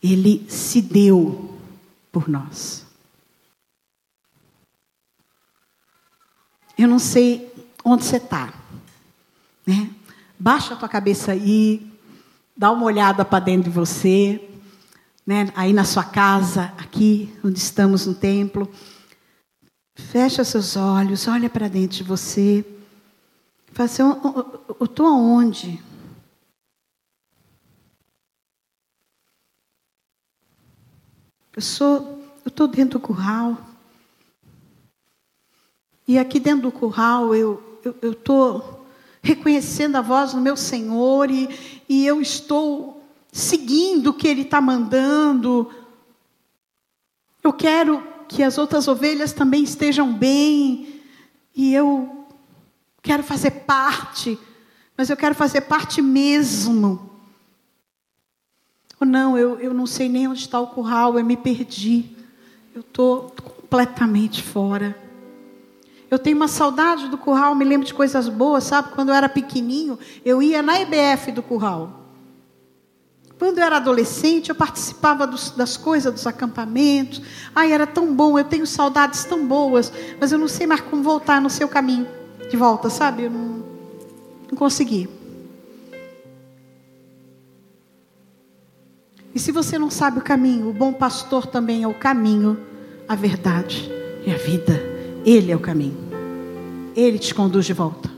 Ele 0.00 0.46
se 0.48 0.80
deu 0.80 1.58
por 2.12 2.28
nós. 2.28 2.86
Eu 6.78 6.86
não 6.86 7.00
sei 7.00 7.52
onde 7.84 8.04
você 8.04 8.18
está, 8.18 8.54
né? 9.66 9.90
Baixa 10.38 10.74
a 10.74 10.76
tua 10.76 10.88
cabeça 10.88 11.32
aí, 11.32 11.87
dá 12.58 12.72
uma 12.72 12.84
olhada 12.84 13.24
para 13.24 13.38
dentro 13.38 13.70
de 13.70 13.76
você, 13.76 14.50
né? 15.24 15.52
Aí 15.54 15.72
na 15.72 15.84
sua 15.84 16.02
casa, 16.02 16.74
aqui 16.76 17.32
onde 17.44 17.56
estamos 17.56 18.04
no 18.04 18.14
templo. 18.16 18.68
Fecha 19.94 20.42
seus 20.42 20.76
olhos, 20.76 21.28
olha 21.28 21.48
para 21.48 21.68
dentro 21.68 21.98
de 21.98 22.02
você. 22.02 22.66
Fala 23.72 23.86
assim, 23.86 24.02
eu 24.02 24.84
estou 24.84 25.06
aonde? 25.06 25.80
Eu 31.54 31.62
sou, 31.62 32.24
eu 32.44 32.48
estou 32.48 32.66
dentro 32.66 32.98
do 32.98 33.06
curral. 33.06 33.56
E 36.08 36.18
aqui 36.18 36.40
dentro 36.40 36.62
do 36.62 36.72
curral 36.72 37.32
eu 37.36 37.62
estou 38.02 38.86
reconhecendo 39.22 39.96
a 39.96 40.00
voz 40.00 40.32
do 40.32 40.40
meu 40.40 40.56
Senhor 40.56 41.30
e, 41.30 41.46
e 41.88 42.06
eu 42.06 42.20
estou 42.20 43.02
seguindo 43.32 44.08
o 44.08 44.14
que 44.14 44.28
Ele 44.28 44.42
está 44.42 44.60
mandando. 44.60 45.72
Eu 47.42 47.52
quero 47.52 48.06
que 48.28 48.42
as 48.42 48.58
outras 48.58 48.86
ovelhas 48.86 49.32
também 49.32 49.62
estejam 49.62 50.12
bem, 50.12 51.00
e 51.56 51.74
eu 51.74 52.26
quero 53.02 53.22
fazer 53.22 53.50
parte, 53.50 54.38
mas 54.96 55.08
eu 55.08 55.16
quero 55.16 55.34
fazer 55.34 55.62
parte 55.62 56.02
mesmo. 56.02 57.10
Ou 59.00 59.06
não, 59.06 59.38
eu, 59.38 59.58
eu 59.58 59.72
não 59.72 59.86
sei 59.86 60.08
nem 60.08 60.28
onde 60.28 60.40
está 60.40 60.60
o 60.60 60.66
curral, 60.66 61.18
eu 61.18 61.24
me 61.24 61.36
perdi, 61.36 62.16
eu 62.74 62.80
estou 62.80 63.34
completamente 63.42 64.42
fora. 64.42 65.07
Eu 66.10 66.18
tenho 66.18 66.36
uma 66.36 66.48
saudade 66.48 67.08
do 67.08 67.18
curral, 67.18 67.54
me 67.54 67.64
lembro 67.64 67.86
de 67.86 67.92
coisas 67.92 68.28
boas, 68.28 68.64
sabe? 68.64 68.90
Quando 68.94 69.10
eu 69.10 69.14
era 69.14 69.28
pequenininho, 69.28 69.98
eu 70.24 70.42
ia 70.42 70.62
na 70.62 70.80
EBF 70.80 71.32
do 71.32 71.42
curral. 71.42 71.98
Quando 73.38 73.58
eu 73.58 73.64
era 73.64 73.76
adolescente, 73.76 74.48
eu 74.48 74.54
participava 74.54 75.26
dos, 75.26 75.50
das 75.50 75.76
coisas, 75.76 76.12
dos 76.12 76.26
acampamentos. 76.26 77.22
Ai, 77.54 77.72
era 77.72 77.86
tão 77.86 78.12
bom, 78.12 78.38
eu 78.38 78.44
tenho 78.44 78.66
saudades 78.66 79.24
tão 79.24 79.46
boas, 79.46 79.92
mas 80.18 80.32
eu 80.32 80.38
não 80.38 80.48
sei 80.48 80.66
mais 80.66 80.80
como 80.80 81.02
voltar 81.02 81.40
no 81.40 81.50
seu 81.50 81.68
caminho 81.68 82.08
de 82.50 82.56
volta, 82.56 82.90
sabe? 82.90 83.24
Eu 83.24 83.30
não, 83.30 83.64
não 84.50 84.56
consegui. 84.56 85.08
E 89.34 89.38
se 89.38 89.52
você 89.52 89.78
não 89.78 89.90
sabe 89.90 90.18
o 90.18 90.22
caminho, 90.22 90.68
o 90.68 90.72
bom 90.72 90.92
pastor 90.92 91.46
também 91.46 91.84
é 91.84 91.86
o 91.86 91.94
caminho, 91.94 92.58
a 93.06 93.14
verdade 93.14 93.88
e 94.26 94.32
a 94.32 94.36
vida. 94.36 94.97
Ele 95.24 95.52
é 95.52 95.56
o 95.56 95.60
caminho. 95.60 95.96
Ele 96.94 97.18
te 97.18 97.34
conduz 97.34 97.66
de 97.66 97.72
volta. 97.72 98.10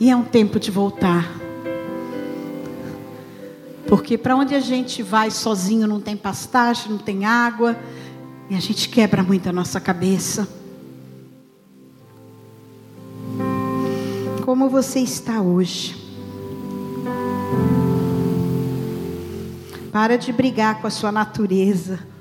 E 0.00 0.10
é 0.10 0.16
um 0.16 0.24
tempo 0.24 0.58
de 0.58 0.70
voltar 0.70 1.44
porque 3.86 4.16
para 4.16 4.34
onde 4.34 4.54
a 4.54 4.60
gente 4.60 5.02
vai 5.02 5.30
sozinho 5.30 5.86
não 5.86 6.00
tem 6.00 6.16
pastagem, 6.16 6.90
não 6.90 6.98
tem 6.98 7.24
água, 7.24 7.76
e 8.48 8.54
a 8.56 8.60
gente 8.60 8.88
quebra 8.88 9.22
muito 9.22 9.48
a 9.48 9.52
nossa 9.52 9.80
cabeça. 9.80 10.48
Como 14.44 14.68
você 14.68 15.00
está 15.00 15.40
hoje? 15.40 15.96
Para 19.92 20.16
de 20.16 20.32
brigar 20.32 20.80
com 20.80 20.86
a 20.86 20.90
sua 20.90 21.12
natureza. 21.12 22.13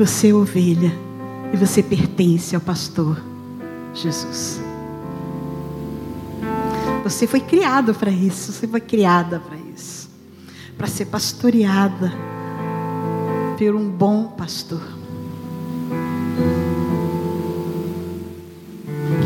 Você 0.00 0.30
é 0.30 0.34
ovelha 0.34 0.90
e 1.52 1.58
você 1.58 1.82
pertence 1.82 2.54
ao 2.54 2.60
pastor 2.62 3.22
Jesus. 3.92 4.58
Você 7.04 7.26
foi 7.26 7.40
criado 7.40 7.94
para 7.94 8.10
isso, 8.10 8.50
você 8.50 8.66
foi 8.66 8.80
criada 8.80 9.38
para 9.38 9.58
isso. 9.76 10.08
Para 10.78 10.86
ser 10.86 11.04
pastoreada 11.04 12.10
por 13.58 13.74
um 13.74 13.90
bom 13.90 14.28
pastor. 14.28 14.80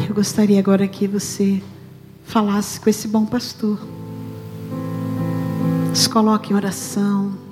Eu 0.08 0.12
gostaria 0.12 0.58
agora 0.58 0.88
que 0.88 1.06
você 1.06 1.62
falasse 2.24 2.80
com 2.80 2.90
esse 2.90 3.06
bom 3.06 3.24
pastor. 3.24 3.78
Se 5.94 6.08
coloque 6.08 6.52
em 6.52 6.56
oração. 6.56 7.43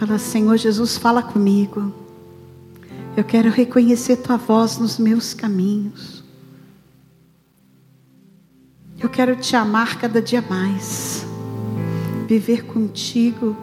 Fala, 0.00 0.16
Senhor 0.16 0.56
Jesus, 0.56 0.96
fala 0.96 1.22
comigo. 1.22 1.92
Eu 3.14 3.22
quero 3.22 3.50
reconhecer 3.50 4.16
tua 4.16 4.38
voz 4.38 4.78
nos 4.78 4.96
meus 4.96 5.34
caminhos. 5.34 6.24
Eu 8.98 9.10
quero 9.10 9.36
te 9.36 9.54
amar 9.54 9.98
cada 9.98 10.22
dia 10.22 10.40
mais, 10.40 11.26
viver 12.26 12.64
contigo, 12.64 13.54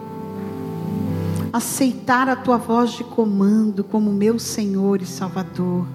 aceitar 1.52 2.28
a 2.28 2.36
tua 2.36 2.56
voz 2.56 2.92
de 2.92 3.02
comando 3.02 3.82
como 3.82 4.12
meu 4.12 4.38
Senhor 4.38 5.02
e 5.02 5.06
Salvador. 5.06 5.88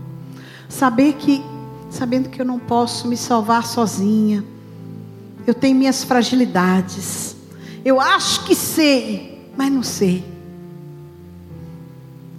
Saber 0.67 1.13
que, 1.13 1.41
sabendo 1.89 2.27
que 2.27 2.41
eu 2.41 2.45
não 2.45 2.59
posso 2.59 3.07
me 3.07 3.15
salvar 3.15 3.65
sozinha, 3.65 4.43
eu 5.47 5.53
tenho 5.53 5.77
minhas 5.77 6.03
fragilidades. 6.03 7.33
Eu 7.85 8.01
acho 8.01 8.43
que 8.43 8.53
sei, 8.53 9.49
mas 9.55 9.71
não 9.71 9.83
sei. 9.83 10.32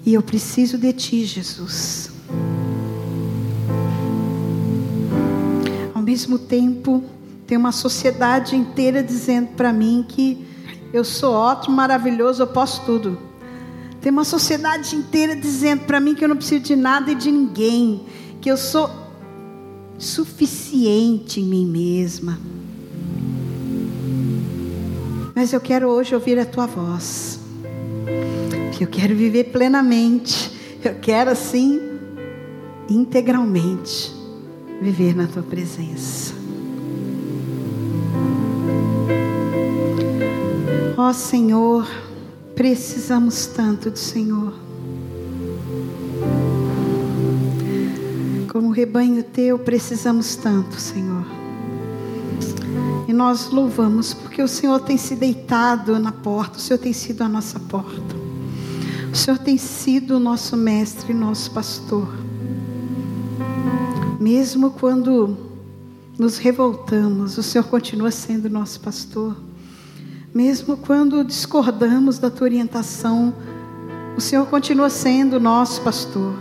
E 0.04 0.14
eu 0.14 0.22
preciso 0.22 0.76
de 0.76 0.92
ti, 0.92 1.24
Jesus. 1.24 2.14
mesmo 6.14 6.38
tempo, 6.38 7.02
tem 7.44 7.58
uma 7.58 7.72
sociedade 7.72 8.54
inteira 8.54 9.02
dizendo 9.02 9.48
para 9.56 9.72
mim 9.72 10.04
que 10.06 10.46
eu 10.92 11.02
sou 11.02 11.32
ótimo, 11.32 11.74
maravilhoso, 11.74 12.42
eu 12.42 12.46
posso 12.46 12.84
tudo. 12.84 13.18
Tem 14.00 14.12
uma 14.12 14.22
sociedade 14.22 14.94
inteira 14.94 15.34
dizendo 15.34 15.84
para 15.86 15.98
mim 15.98 16.14
que 16.14 16.22
eu 16.22 16.28
não 16.28 16.36
preciso 16.36 16.62
de 16.62 16.76
nada 16.76 17.10
e 17.10 17.14
de 17.16 17.32
ninguém, 17.32 18.02
que 18.40 18.48
eu 18.48 18.56
sou 18.56 18.88
suficiente 19.98 21.40
em 21.40 21.44
mim 21.44 21.66
mesma. 21.66 22.38
Mas 25.34 25.52
eu 25.52 25.60
quero 25.60 25.88
hoje 25.88 26.14
ouvir 26.14 26.38
a 26.38 26.44
tua 26.44 26.66
voz. 26.66 27.40
Eu 28.80 28.88
quero 28.88 29.14
viver 29.14 29.44
plenamente. 29.44 30.50
Eu 30.84 30.96
quero 30.96 31.30
assim 31.30 31.80
integralmente 32.88 34.12
viver 34.80 35.14
na 35.14 35.26
tua 35.26 35.42
presença. 35.42 36.34
Ó 40.96 41.08
oh, 41.08 41.12
Senhor, 41.12 41.88
precisamos 42.54 43.46
tanto 43.46 43.90
do 43.90 43.98
Senhor. 43.98 44.54
Como 48.50 48.70
rebanho 48.70 49.22
teu, 49.22 49.58
precisamos 49.58 50.36
tanto, 50.36 50.80
Senhor. 50.80 51.26
E 53.08 53.12
nós 53.12 53.50
louvamos 53.50 54.14
porque 54.14 54.42
o 54.42 54.48
Senhor 54.48 54.80
tem 54.80 54.96
se 54.96 55.14
deitado 55.16 55.98
na 55.98 56.12
porta, 56.12 56.58
o 56.58 56.60
Senhor 56.60 56.78
tem 56.78 56.92
sido 56.92 57.22
a 57.22 57.28
nossa 57.28 57.58
porta. 57.58 58.23
O 59.14 59.16
Senhor 59.16 59.38
tem 59.38 59.56
sido 59.56 60.18
nosso 60.18 60.56
mestre, 60.56 61.14
nosso 61.14 61.48
pastor. 61.52 62.08
Mesmo 64.18 64.72
quando 64.72 65.36
nos 66.18 66.36
revoltamos, 66.36 67.38
o 67.38 67.42
Senhor 67.44 67.62
continua 67.62 68.10
sendo 68.10 68.50
nosso 68.50 68.80
pastor. 68.80 69.36
Mesmo 70.34 70.76
quando 70.76 71.22
discordamos 71.22 72.18
da 72.18 72.28
tua 72.28 72.46
orientação, 72.48 73.32
o 74.16 74.20
Senhor 74.20 74.46
continua 74.46 74.90
sendo 74.90 75.38
nosso 75.38 75.80
pastor. 75.82 76.34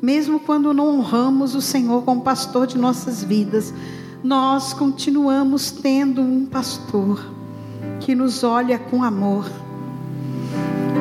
Mesmo 0.00 0.40
quando 0.40 0.72
não 0.72 1.00
honramos 1.00 1.54
o 1.54 1.60
Senhor 1.60 2.02
como 2.02 2.22
pastor 2.22 2.66
de 2.66 2.78
nossas 2.78 3.22
vidas, 3.22 3.74
nós 4.24 4.72
continuamos 4.72 5.70
tendo 5.70 6.22
um 6.22 6.46
pastor 6.46 7.22
que 8.00 8.14
nos 8.14 8.42
olha 8.42 8.78
com 8.78 9.04
amor. 9.04 9.44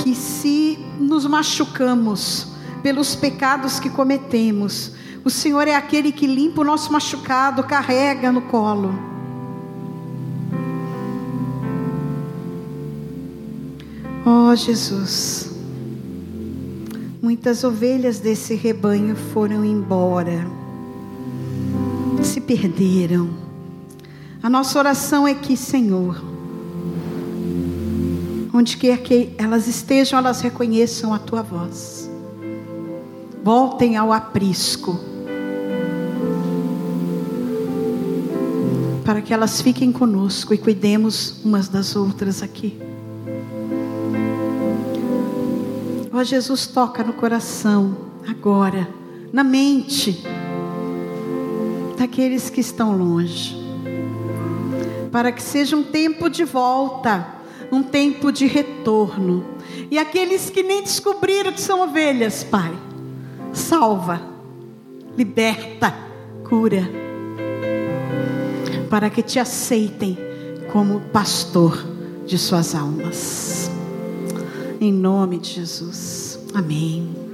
Que 0.03 0.15
se 0.15 0.79
nos 0.99 1.25
machucamos 1.25 2.47
pelos 2.81 3.15
pecados 3.15 3.79
que 3.79 3.89
cometemos, 3.89 4.93
o 5.23 5.29
Senhor 5.29 5.67
é 5.67 5.75
aquele 5.75 6.11
que 6.11 6.25
limpa 6.25 6.61
o 6.61 6.63
nosso 6.63 6.91
machucado, 6.91 7.63
carrega 7.63 8.31
no 8.31 8.41
colo. 8.41 8.93
Oh 14.25 14.55
Jesus, 14.55 15.51
muitas 17.21 17.63
ovelhas 17.63 18.19
desse 18.19 18.55
rebanho 18.55 19.15
foram 19.15 19.63
embora, 19.63 20.47
se 22.23 22.41
perderam. 22.41 23.29
A 24.41 24.49
nossa 24.49 24.79
oração 24.79 25.27
é 25.27 25.35
que, 25.35 25.55
Senhor, 25.55 26.30
onde 28.53 28.77
quer 28.77 29.01
que 29.01 29.33
elas 29.37 29.67
estejam, 29.67 30.19
elas 30.19 30.41
reconheçam 30.41 31.13
a 31.13 31.19
tua 31.19 31.41
voz. 31.41 32.09
Voltem 33.43 33.97
ao 33.97 34.11
aprisco 34.11 34.99
para 39.05 39.21
que 39.21 39.33
elas 39.33 39.61
fiquem 39.61 39.91
conosco 39.91 40.53
e 40.53 40.57
cuidemos 40.57 41.43
umas 41.43 41.67
das 41.67 41.95
outras 41.95 42.41
aqui. 42.41 42.79
Ó 46.13 46.23
Jesus, 46.23 46.67
toca 46.67 47.03
no 47.03 47.13
coração, 47.13 47.97
agora, 48.27 48.87
na 49.33 49.43
mente 49.43 50.23
daqueles 51.97 52.49
que 52.49 52.59
estão 52.61 52.95
longe, 52.95 53.55
para 55.11 55.31
que 55.31 55.41
seja 55.41 55.75
um 55.75 55.83
tempo 55.83 56.29
de 56.29 56.43
volta, 56.43 57.40
um 57.71 57.81
tempo 57.81 58.31
de 58.31 58.45
retorno. 58.45 59.45
E 59.89 59.97
aqueles 59.97 60.49
que 60.49 60.61
nem 60.61 60.81
descobriram 60.81 61.51
que 61.51 61.61
são 61.61 61.81
ovelhas, 61.81 62.43
Pai, 62.43 62.73
salva, 63.53 64.21
liberta, 65.17 65.93
cura 66.43 66.89
para 68.89 69.09
que 69.09 69.23
te 69.23 69.39
aceitem 69.39 70.17
como 70.73 70.99
pastor 70.99 71.81
de 72.25 72.37
suas 72.37 72.75
almas. 72.75 73.71
Em 74.81 74.91
nome 74.91 75.39
de 75.39 75.53
Jesus. 75.53 76.37
Amém. 76.53 77.30